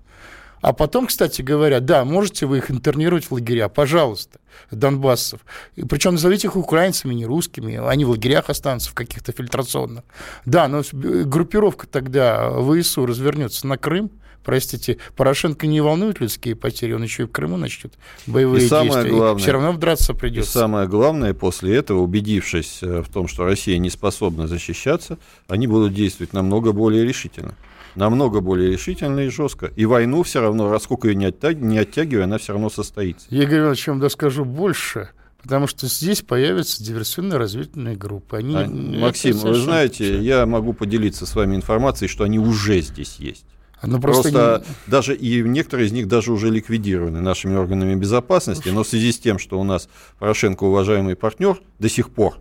[0.61, 4.39] А потом, кстати говоря, да, можете вы их интернировать в лагеря, пожалуйста,
[4.71, 5.41] донбассов.
[5.75, 10.03] И причем назовите их украинцами, не русскими, они в лагерях останутся, в каких-то фильтрационных.
[10.45, 14.11] Да, но группировка тогда ВСУ развернется на Крым,
[14.47, 17.93] простите, Порошенко не волнует людские потери, он еще и в Крыму начнет
[18.27, 19.11] боевые и самое действия.
[19.11, 20.49] Главное, и все равно драться придется.
[20.49, 25.17] И самое главное, после этого, убедившись э, в том, что Россия не способна защищаться,
[25.49, 27.55] они будут действовать намного более решительно
[27.95, 29.71] намного более решительно и жестко.
[29.75, 31.57] И войну все равно, раз сколько ее не, оттяг...
[31.57, 33.25] не оттягивая, она все равно состоится.
[33.31, 35.09] Я говорю, о чем доскажу больше.
[35.41, 38.37] Потому что здесь появятся диверсионно-разведывательные группы.
[38.37, 43.15] Они, а, Максим, вы знаете, я могу поделиться с вами информацией, что они уже здесь
[43.17, 43.45] есть.
[43.83, 44.91] Ну, просто просто не...
[44.91, 49.19] даже и некоторые из них даже уже ликвидированы нашими органами безопасности, но в связи с
[49.19, 49.87] тем, что у нас
[50.19, 52.37] Порошенко уважаемый партнер до сих пор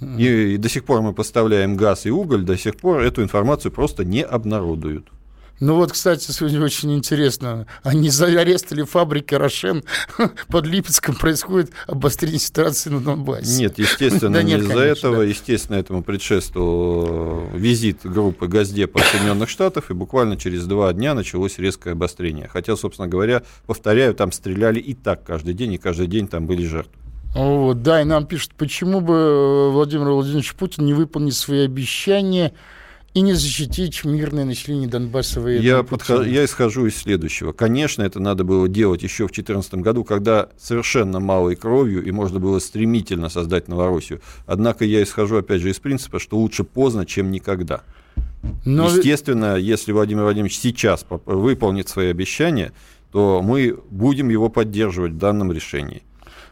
[0.00, 3.70] и, и до сих пор мы поставляем газ и уголь, до сих пор эту информацию
[3.70, 5.08] просто не обнародуют.
[5.60, 7.66] Ну вот, кстати, сегодня очень интересно.
[7.82, 9.84] Они зарезали фабрики «Рошен».
[10.48, 13.58] Под Липецком происходит обострение ситуации на Донбассе.
[13.58, 15.20] Нет, естественно, да не из-за этого.
[15.20, 21.92] Естественно, этому предшествовал визит группы Газдепа Соединенных Штатов, и буквально через два дня началось резкое
[21.92, 22.48] обострение.
[22.48, 26.64] Хотя, собственно говоря, повторяю, там стреляли и так каждый день, и каждый день там были
[26.64, 26.94] жертвы.
[27.34, 32.54] Вот, да, и нам пишут, почему бы э, Владимир Владимирович Путин не выполнит свои обещания
[33.12, 37.52] и не защитить мирное население Донбасса я, подхожу, я исхожу из следующего.
[37.52, 42.38] Конечно, это надо было делать еще в 2014 году, когда совершенно малой кровью, и можно
[42.38, 44.20] было стремительно создать Новороссию.
[44.46, 47.82] Однако я исхожу, опять же, из принципа, что лучше поздно, чем никогда.
[48.64, 48.88] Но...
[48.88, 52.72] Естественно, если Владимир Владимирович сейчас выполнит свои обещания,
[53.10, 56.02] то мы будем его поддерживать в данном решении.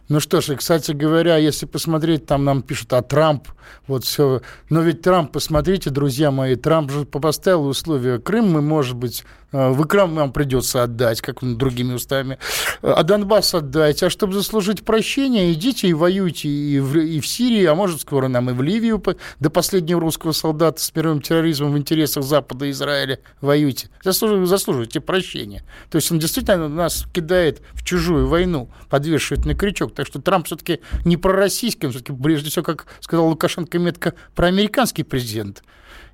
[0.09, 3.49] Ну что ж, и, кстати говоря, если посмотреть, там нам пишут, а Трамп,
[3.87, 4.40] вот все.
[4.71, 8.18] Но ведь Трамп, посмотрите, друзья мои, Трамп же поставил условия.
[8.18, 12.38] Крым мы, может быть, в Крым нам придется отдать, как другими устами,
[12.82, 14.02] а Донбасс отдать.
[14.02, 18.28] А чтобы заслужить прощение, идите и воюйте и в, и в Сирии, а может, скоро
[18.28, 19.02] нам и в Ливию
[19.40, 23.88] до последнего русского солдата с мировым терроризмом в интересах Запада и Израиля воюйте.
[24.04, 25.64] Заслуживайте, заслуживайте прощения.
[25.90, 29.94] То есть он действительно нас кидает в чужую войну, подвешивает на крючок.
[29.94, 35.04] Так что Трамп все-таки не пророссийский, он все-таки, прежде всего, как сказал Лукашенко, метко проамериканский
[35.04, 35.62] президент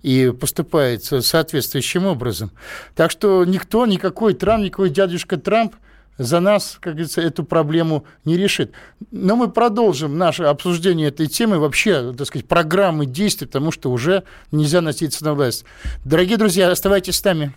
[0.05, 2.51] и поступает соответствующим образом.
[2.95, 5.75] Так что никто, никакой Трамп, никакой дядюшка Трамп
[6.19, 8.73] за нас, как говорится, эту проблему не решит.
[9.11, 14.25] Но мы продолжим наше обсуждение этой темы, вообще, так сказать, программы действий, потому что уже
[14.53, 15.65] нельзя носиться на власть.
[16.05, 17.55] Дорогие друзья, оставайтесь с нами.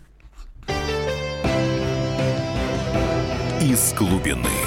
[3.62, 4.67] Из глубины.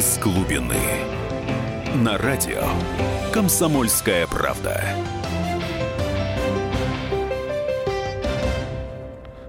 [0.00, 0.80] Из глубины.
[1.96, 2.62] на радио
[3.34, 4.82] «Комсомольская правда».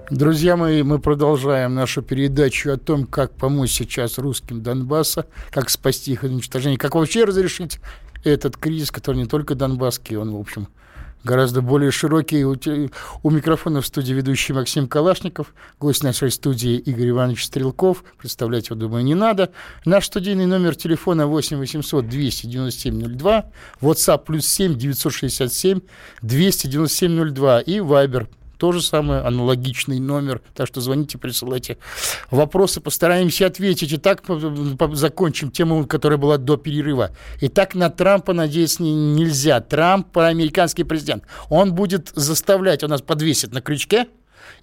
[0.10, 6.12] Друзья мои, мы продолжаем нашу передачу о том, как помочь сейчас русским Донбасса, как спасти
[6.12, 7.80] их от уничтожения, как вообще разрешить
[8.26, 10.68] этот кризис, который не только донбасский, он, в общем,
[11.24, 12.44] гораздо более широкий.
[12.44, 12.56] У,
[13.24, 18.04] у микрофона в студии ведущий Максим Калашников, гость нашей студии Игорь Иванович Стрелков.
[18.18, 19.52] Представлять его, думаю, не надо.
[19.86, 23.46] Наш студийный номер телефона 8 800 297 02,
[23.82, 25.80] WhatsApp плюс 7 967
[26.22, 28.28] 297 02 и Viber
[28.62, 30.40] то же самое, аналогичный номер.
[30.54, 31.80] Так что звоните, присылайте
[32.30, 33.92] вопросы, постараемся ответить.
[33.92, 34.22] Итак,
[34.92, 37.10] закончим тему, которая была до перерыва.
[37.42, 39.62] Итак, на Трампа надеяться нельзя.
[39.62, 44.06] Трамп, американский президент, он будет заставлять, он нас подвесит на крючке,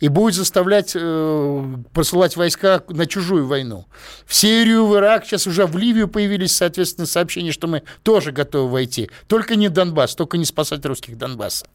[0.01, 3.87] и будет заставлять э, посылать войска на чужую войну.
[4.27, 8.71] В Сирию, в Ирак, сейчас уже в Ливию появились, соответственно, сообщения, что мы тоже готовы
[8.71, 9.11] войти.
[9.27, 11.67] Только не Донбасс, только не спасать русских Донбасса.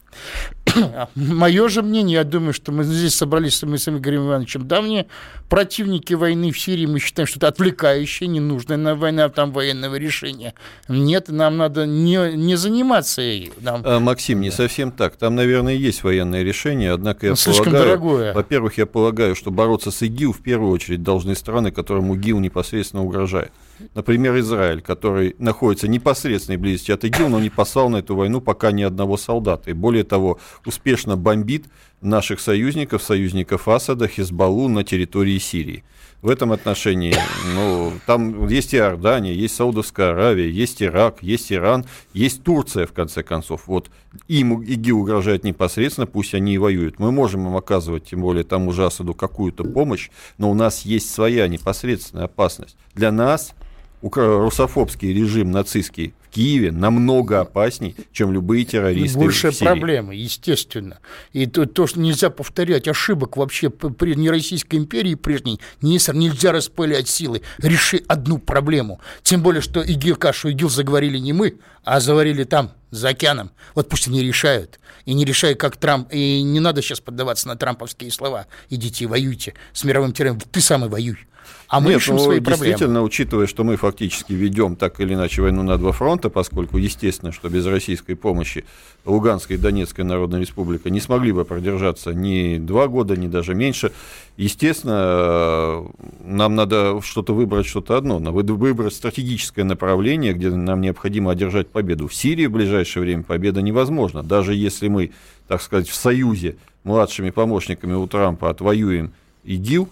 [1.14, 5.06] Мое же мнение, я думаю, что мы здесь собрались мы с Игорем Ивановичем давние
[5.48, 6.86] противники войны в Сирии.
[6.86, 10.54] Мы считаем, что это отвлекающая, ненужная на война, там военного решения.
[10.88, 13.52] Нет, нам надо не, не заниматься ей.
[13.60, 13.82] Нам...
[13.84, 15.16] А, Максим, не совсем так.
[15.16, 17.93] Там, наверное, есть военное решение, однако я ну, полагаю...
[17.98, 18.34] Дорогое.
[18.34, 23.02] Во-первых, я полагаю, что бороться с ИГИЛ в первую очередь должны страны, которым ИГИЛ непосредственно
[23.02, 23.52] угрожает.
[23.94, 28.72] Например, Израиль, который находится непосредственной близости от ИГИЛ, но не послал на эту войну пока
[28.72, 29.70] ни одного солдата.
[29.70, 31.66] И более того, успешно бомбит
[32.00, 35.84] наших союзников, союзников Асада, Хизбаллу на территории Сирии.
[36.24, 37.14] В этом отношении,
[37.54, 42.94] ну, там есть и Иордания, есть Саудовская Аравия, есть Ирак, есть Иран, есть Турция, в
[42.94, 43.64] конце концов.
[43.66, 43.90] Вот
[44.26, 46.98] им ИГИЛ угрожает непосредственно, пусть они и воюют.
[46.98, 50.08] Мы можем им оказывать, тем более тому же Асаду, какую-то помощь,
[50.38, 52.78] но у нас есть своя непосредственная опасность.
[52.94, 53.52] Для нас
[54.12, 59.66] русофобский режим нацистский в Киеве намного опасней, чем любые террористы Большая в Сирии.
[59.66, 60.98] проблема, естественно.
[61.32, 66.52] И то, то, что нельзя повторять ошибок вообще при не Российской империи прежней, не, нельзя
[66.52, 67.42] распылять силы.
[67.58, 69.00] Реши одну проблему.
[69.22, 73.50] Тем более, что ИГИЛ, кашу ИГИЛ заговорили не мы, а заварили там, за океаном.
[73.74, 74.78] Вот пусть они решают.
[75.04, 76.08] И не решают, как Трамп.
[76.12, 78.46] И не надо сейчас поддаваться на трамповские слова.
[78.70, 80.48] Идите, воюйте с мировым террористом.
[80.50, 81.18] Ты сам и воюй.
[81.68, 83.02] А мы Нет, решим ну, свои действительно, проблемы.
[83.02, 87.48] учитывая, что мы фактически ведем так или иначе войну на два фронта, поскольку, естественно, что
[87.48, 88.64] без российской помощи
[89.04, 93.92] Луганская и Донецкая Народная Республика не смогли бы продержаться ни два года, ни даже меньше,
[94.36, 95.84] естественно,
[96.20, 98.18] нам надо что-то выбрать, что-то одно.
[98.18, 102.08] Надо выбрать стратегическое направление, где нам необходимо одержать победу.
[102.08, 104.22] В Сирии в ближайшее время победа невозможна.
[104.22, 105.12] Даже если мы,
[105.48, 109.12] так сказать, в союзе младшими помощниками у Трампа отвоюем
[109.44, 109.88] ИГИЛ,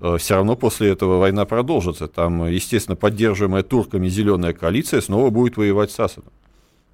[0.00, 2.08] Э, все равно после этого война продолжится.
[2.08, 6.32] Там, естественно, поддерживаемая турками зеленая коалиция снова будет воевать с Асадом.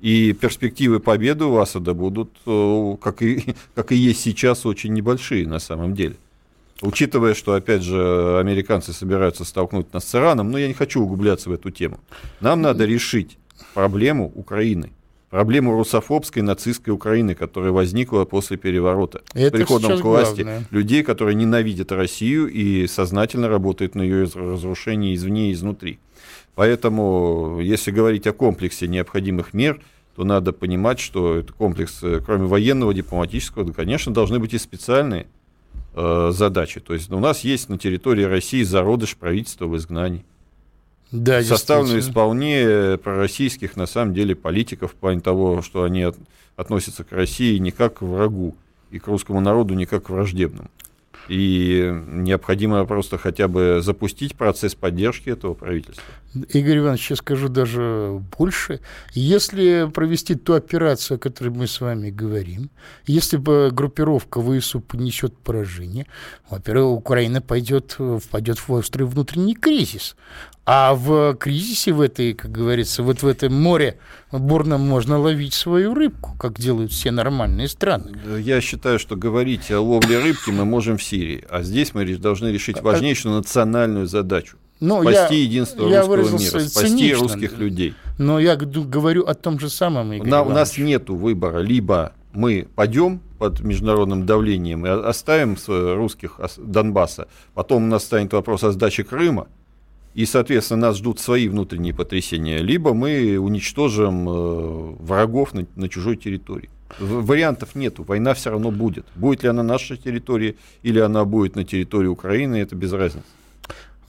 [0.00, 5.46] И перспективы победы у Асада будут, э, как и, как и есть сейчас, очень небольшие
[5.46, 6.16] на самом деле.
[6.82, 11.50] Учитывая, что, опять же, американцы собираются столкнуть нас с Ираном, но я не хочу углубляться
[11.50, 12.00] в эту тему.
[12.40, 13.36] Нам надо решить
[13.74, 14.90] проблему Украины
[15.30, 19.22] проблему русофобской нацистской Украины, которая возникла после переворота.
[19.32, 20.64] Это с приходом к власти главное.
[20.70, 26.00] людей, которые ненавидят Россию и сознательно работают на ее разрушении извне и изнутри.
[26.56, 29.80] Поэтому, если говорить о комплексе необходимых мер,
[30.16, 35.28] то надо понимать, что этот комплекс, э, кроме военного, дипломатического, конечно, должны быть и специальные
[35.94, 36.80] э, задачи.
[36.80, 40.24] То есть у нас есть на территории России зародыш правительства в изгнании
[41.12, 46.16] да, составлено из вполне пророссийских, на самом деле, политиков в плане того, что они от,
[46.56, 48.56] относятся к России не как к врагу
[48.90, 50.70] и к русскому народу не как к враждебному.
[51.28, 56.02] И необходимо просто хотя бы запустить процесс поддержки этого правительства.
[56.48, 58.80] Игорь Иванович, я скажу даже больше.
[59.12, 62.70] Если провести ту операцию, о которой мы с вами говорим,
[63.06, 66.06] если бы группировка ВСУ понесет поражение,
[66.48, 70.16] во-первых, Украина пойдет, впадет в острый внутренний кризис.
[70.66, 73.98] А в кризисе в этой, как говорится, вот в этом море
[74.30, 78.12] бурном можно ловить свою рыбку, как делают все нормальные страны.
[78.38, 82.48] Я считаю, что говорить о ловле рыбки мы можем в Сирии, а здесь мы должны
[82.48, 84.58] решить а, важнейшую национальную задачу.
[84.80, 87.94] Ну, спасти я, единство я русского мира, спасти цинично, русских людей.
[88.18, 91.58] Но я говорю о том же самом, Игорь На, У нас нет выбора.
[91.58, 98.62] Либо мы пойдем под международным давлением и оставим русских Донбасса, потом у нас станет вопрос
[98.64, 99.48] о сдаче Крыма,
[100.20, 104.32] и, соответственно, нас ждут свои внутренние потрясения, либо мы уничтожим э,
[104.98, 106.68] врагов на, на чужой территории.
[106.98, 109.06] Вариантов нету, война все равно будет.
[109.14, 113.24] Будет ли она на нашей территории или она будет на территории Украины, это без разницы.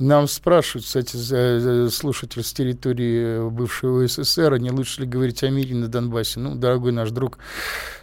[0.01, 5.87] Нам спрашивают, кстати, слушатель с территории бывшего СССР, не лучше ли говорить о мире на
[5.89, 6.39] Донбассе.
[6.39, 7.37] Ну, дорогой наш друг,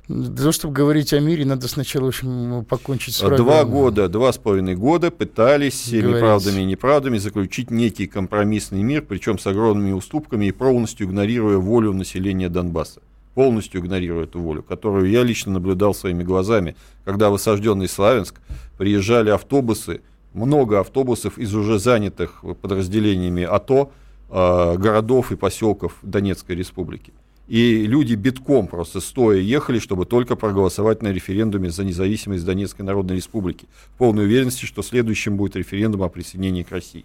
[0.07, 3.45] для того, чтобы говорить о мире, надо сначала, в общем, покончить с врагом.
[3.45, 9.03] Два года, два с половиной года пытались всеми правдами и неправдами заключить некий компромиссный мир,
[9.03, 13.01] причем с огромными уступками и полностью игнорируя волю населения Донбасса
[13.35, 16.75] полностью игнорируя эту волю, которую я лично наблюдал своими глазами,
[17.05, 18.35] когда в осажденный Славянск
[18.79, 20.01] приезжали автобусы,
[20.39, 23.91] много автобусов из уже занятых подразделениями АТО,
[24.31, 27.13] э, городов и поселков Донецкой республики.
[27.49, 33.17] И люди битком просто стоя ехали, чтобы только проголосовать на референдуме за независимость Донецкой Народной
[33.17, 33.67] Республики.
[33.95, 37.05] В полной уверенности, что следующим будет референдум о присоединении к России.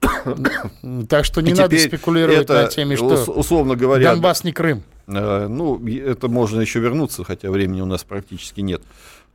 [1.08, 4.82] Так что не и надо спекулировать это, на теме, что условно говоря, Донбасс не Крым.
[5.06, 8.82] Э, ну, это можно еще вернуться, хотя времени у нас практически нет.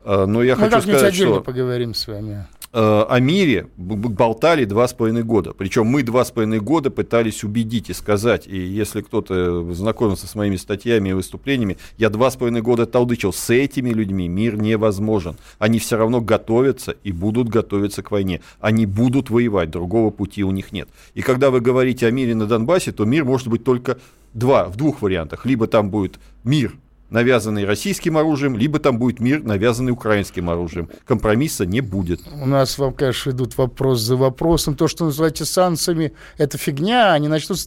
[0.03, 1.43] Э, но я Мы хочу сказать, отдельно что...
[1.43, 2.47] поговорим с вами.
[2.73, 5.51] Э, о мире болтали два с половиной года.
[5.51, 10.35] Причем мы два с половиной года пытались убедить и сказать, и если кто-то знакомился с
[10.35, 15.35] моими статьями и выступлениями, я два с половиной года толдычил, с этими людьми мир невозможен.
[15.59, 18.39] Они все равно готовятся и будут готовиться к войне.
[18.61, 20.87] Они будут воевать, другого пути у них нет.
[21.13, 23.97] И когда вы говорите о мире на Донбассе, то мир может быть только
[24.33, 25.45] два, в двух вариантах.
[25.45, 26.73] Либо там будет мир
[27.11, 30.89] навязанный российским оружием, либо там будет мир, навязанный украинским оружием.
[31.05, 32.21] Компромисса не будет.
[32.41, 34.75] У нас, вам, конечно, идут вопрос за вопросом.
[34.75, 37.13] То, что называете санкциями, это фигня.
[37.13, 37.59] Они начнут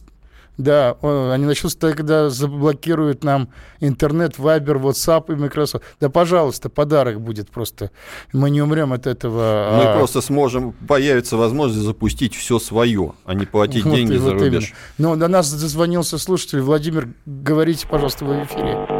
[0.57, 3.49] да, они начнут тогда заблокируют нам
[3.81, 5.83] интернет, Вайбер, WhatsApp и Microsoft.
[5.99, 7.91] Да, пожалуйста, подарок будет просто.
[8.31, 9.77] Мы не умрем от этого.
[9.77, 9.97] Мы а...
[9.97, 14.73] просто сможем, появится возможность запустить все свое, а не платить вот деньги за вот рубеж.
[14.97, 15.15] Именно.
[15.15, 16.61] Но до нас дозвонился слушатель.
[16.61, 18.94] Владимир, говорите, пожалуйста, в эфире.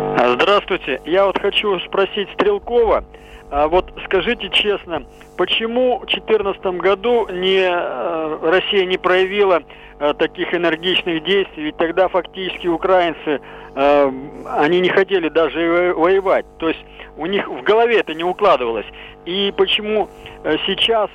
[0.45, 1.01] Здравствуйте.
[1.05, 3.03] Я вот хочу спросить Стрелкова.
[3.49, 5.03] А вот скажите честно,
[5.37, 9.63] почему в 2014 году не, э, Россия не проявила
[9.99, 11.63] э, таких энергичных действий?
[11.63, 13.41] Ведь тогда фактически украинцы,
[13.75, 14.11] э,
[14.59, 16.45] они не хотели даже воевать.
[16.59, 16.85] То есть
[17.17, 18.85] у них в голове это не укладывалось.
[19.25, 20.09] И почему
[20.67, 21.09] сейчас,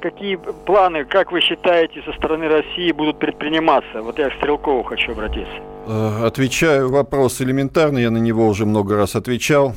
[0.00, 4.00] какие планы, как вы считаете, со стороны России будут предприниматься?
[4.02, 5.75] Вот я к Стрелкову хочу обратиться.
[5.88, 9.72] Э, отвечаю вопрос элементарный, я на него уже много раз отвечал.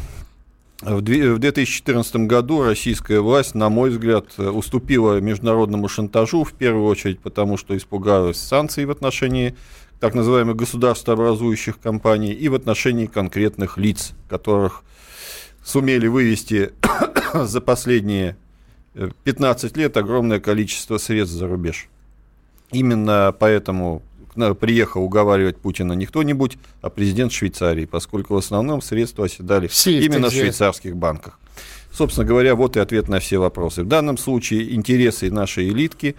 [0.81, 7.57] В 2014 году российская власть, на мой взгляд, уступила международному шантажу, в первую очередь потому,
[7.57, 9.55] что испугалась санкций в отношении
[9.99, 14.83] так называемых государствообразующих компаний и в отношении конкретных лиц, которых
[15.63, 16.71] сумели вывести
[17.35, 18.35] за последние
[19.25, 21.87] 15 лет огромное количество средств за рубеж.
[22.71, 24.01] Именно поэтому
[24.53, 30.29] приехал уговаривать Путина не кто-нибудь, а президент Швейцарии, поскольку в основном средства оседали все именно
[30.29, 31.39] в швейцарских банках.
[31.91, 33.83] Собственно говоря, вот и ответ на все вопросы.
[33.83, 36.15] В данном случае интересы нашей элитки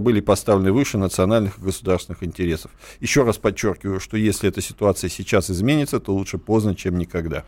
[0.00, 2.70] были поставлены выше национальных и государственных интересов.
[3.00, 7.44] Еще раз подчеркиваю, что если эта ситуация сейчас изменится, то лучше поздно, чем никогда.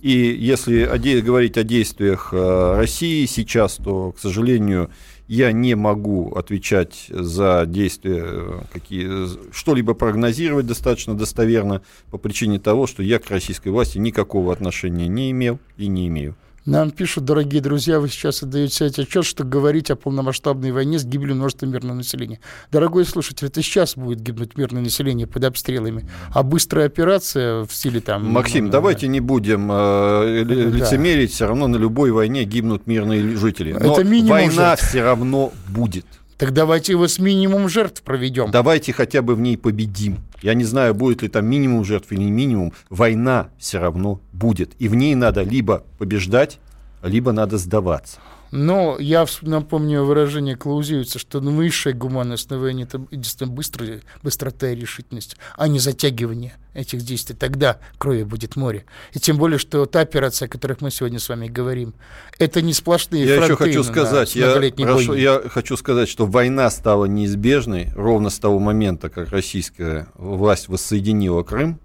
[0.00, 0.84] И если
[1.20, 4.90] говорить о действиях э, России сейчас, то, к сожалению,
[5.28, 12.86] я не могу отвечать за действия, э, какие, что-либо прогнозировать достаточно достоверно по причине того,
[12.86, 16.34] что я к российской власти никакого отношения не имел и не имею.
[16.66, 21.04] Нам пишут, дорогие друзья, вы сейчас отдаете себе отчет, что говорить о полномасштабной войне с
[21.04, 22.40] гибелью множества мирного населения.
[22.72, 26.08] Дорогой слушатель, это сейчас будет гибнуть мирное население под обстрелами.
[26.32, 28.26] А быстрая операция в стиле там...
[28.30, 31.34] Максим, ну, давайте не будем э, лицемерить, да.
[31.34, 33.72] все равно на любой войне гибнут мирные жители.
[33.74, 34.88] Но это минимум война жертв.
[34.88, 36.06] все равно будет.
[36.44, 38.50] Так давайте его с минимум жертв проведем.
[38.50, 40.18] Давайте хотя бы в ней победим.
[40.42, 42.74] Я не знаю, будет ли там минимум жертв или минимум.
[42.90, 44.74] Война все равно будет.
[44.78, 46.58] И в ней надо либо побеждать,
[47.02, 48.18] либо надо сдаваться.
[48.56, 55.66] Но я напомню выражение Клаузевица, что высшая гуманность это единственная быстрая, быстрота и решительность, а
[55.66, 57.34] не затягивание этих действий.
[57.34, 58.84] Тогда крови будет море.
[59.12, 61.94] И тем более, что та операция, о которой мы сегодня с вами говорим,
[62.38, 67.06] это не сплошные я еще хочу сказать, я, прошу, я хочу сказать, что война стала
[67.06, 71.80] неизбежной ровно с того момента, как российская власть воссоединила Крым,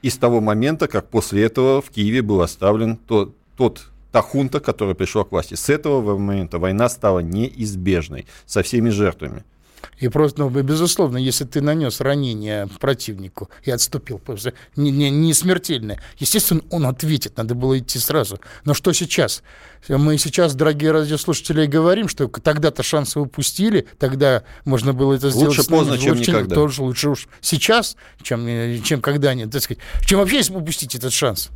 [0.00, 4.60] и с того момента, как после этого в Киеве был оставлен тот, тот та хунта,
[4.60, 5.54] которая пришла к власти.
[5.54, 9.42] С этого момента война стала неизбежной, со всеми жертвами.
[9.98, 14.20] И просто, ну, безусловно, если ты нанес ранение противнику и отступил,
[14.76, 18.38] не, не, не смертельное, естественно, он ответит, надо было идти сразу.
[18.64, 19.42] Но что сейчас?
[19.88, 25.58] Мы сейчас, дорогие радиослушатели, говорим, что тогда-то шансы упустили, тогда можно было это сделать.
[25.58, 26.54] Лучше поздно, чем лучше, никогда.
[26.54, 28.46] Тоже лучше уж сейчас, чем,
[28.84, 31.50] чем когда-нибудь, так сказать, чем вообще упустить этот шанс.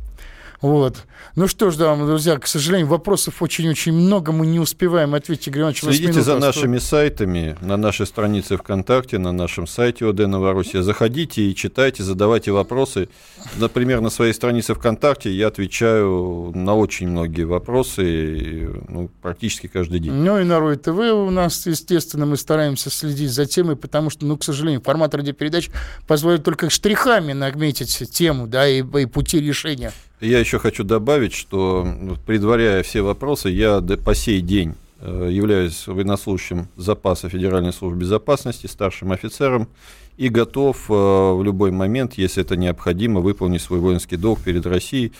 [0.61, 1.05] Вот.
[1.35, 5.61] Ну что ж, дамы друзья, к сожалению, вопросов очень-очень много, мы не успеваем ответить, Игорь
[5.61, 5.81] Иванович.
[5.81, 10.81] Следите за нашими сайтами, на нашей странице ВКонтакте, на нашем сайте ОД Новороссия.
[10.81, 13.07] Заходите и читайте, задавайте вопросы.
[13.55, 20.11] Например, на своей странице ВКонтакте я отвечаю на очень многие вопросы ну, практически каждый день.
[20.11, 24.25] Ну и на Рой ТВ у нас, естественно, мы стараемся следить за темой, потому что,
[24.25, 25.69] ну, к сожалению, формат радиопередач
[26.05, 29.93] позволяет только штрихами наметить тему, да, и, и пути решения.
[30.21, 31.87] Я еще хочу добавить, что,
[32.25, 39.13] предваряя все вопросы, я по сей день э, являюсь военнослужащим запаса Федеральной службы безопасности, старшим
[39.13, 39.69] офицером,
[40.17, 45.13] и готов э, в любой момент, если это необходимо, выполнить свой воинский долг перед Россией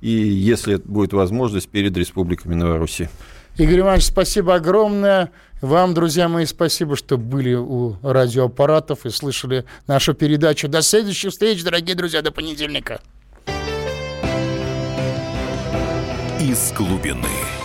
[0.00, 3.08] и, если будет возможность, перед республиками Новороссии.
[3.56, 5.32] Игорь Иванович, спасибо огромное.
[5.62, 10.68] Вам, друзья мои, спасибо, что были у радиоаппаратов и слышали нашу передачу.
[10.68, 13.00] До следующих встреч, дорогие друзья, до понедельника.
[16.44, 17.63] Из глубины.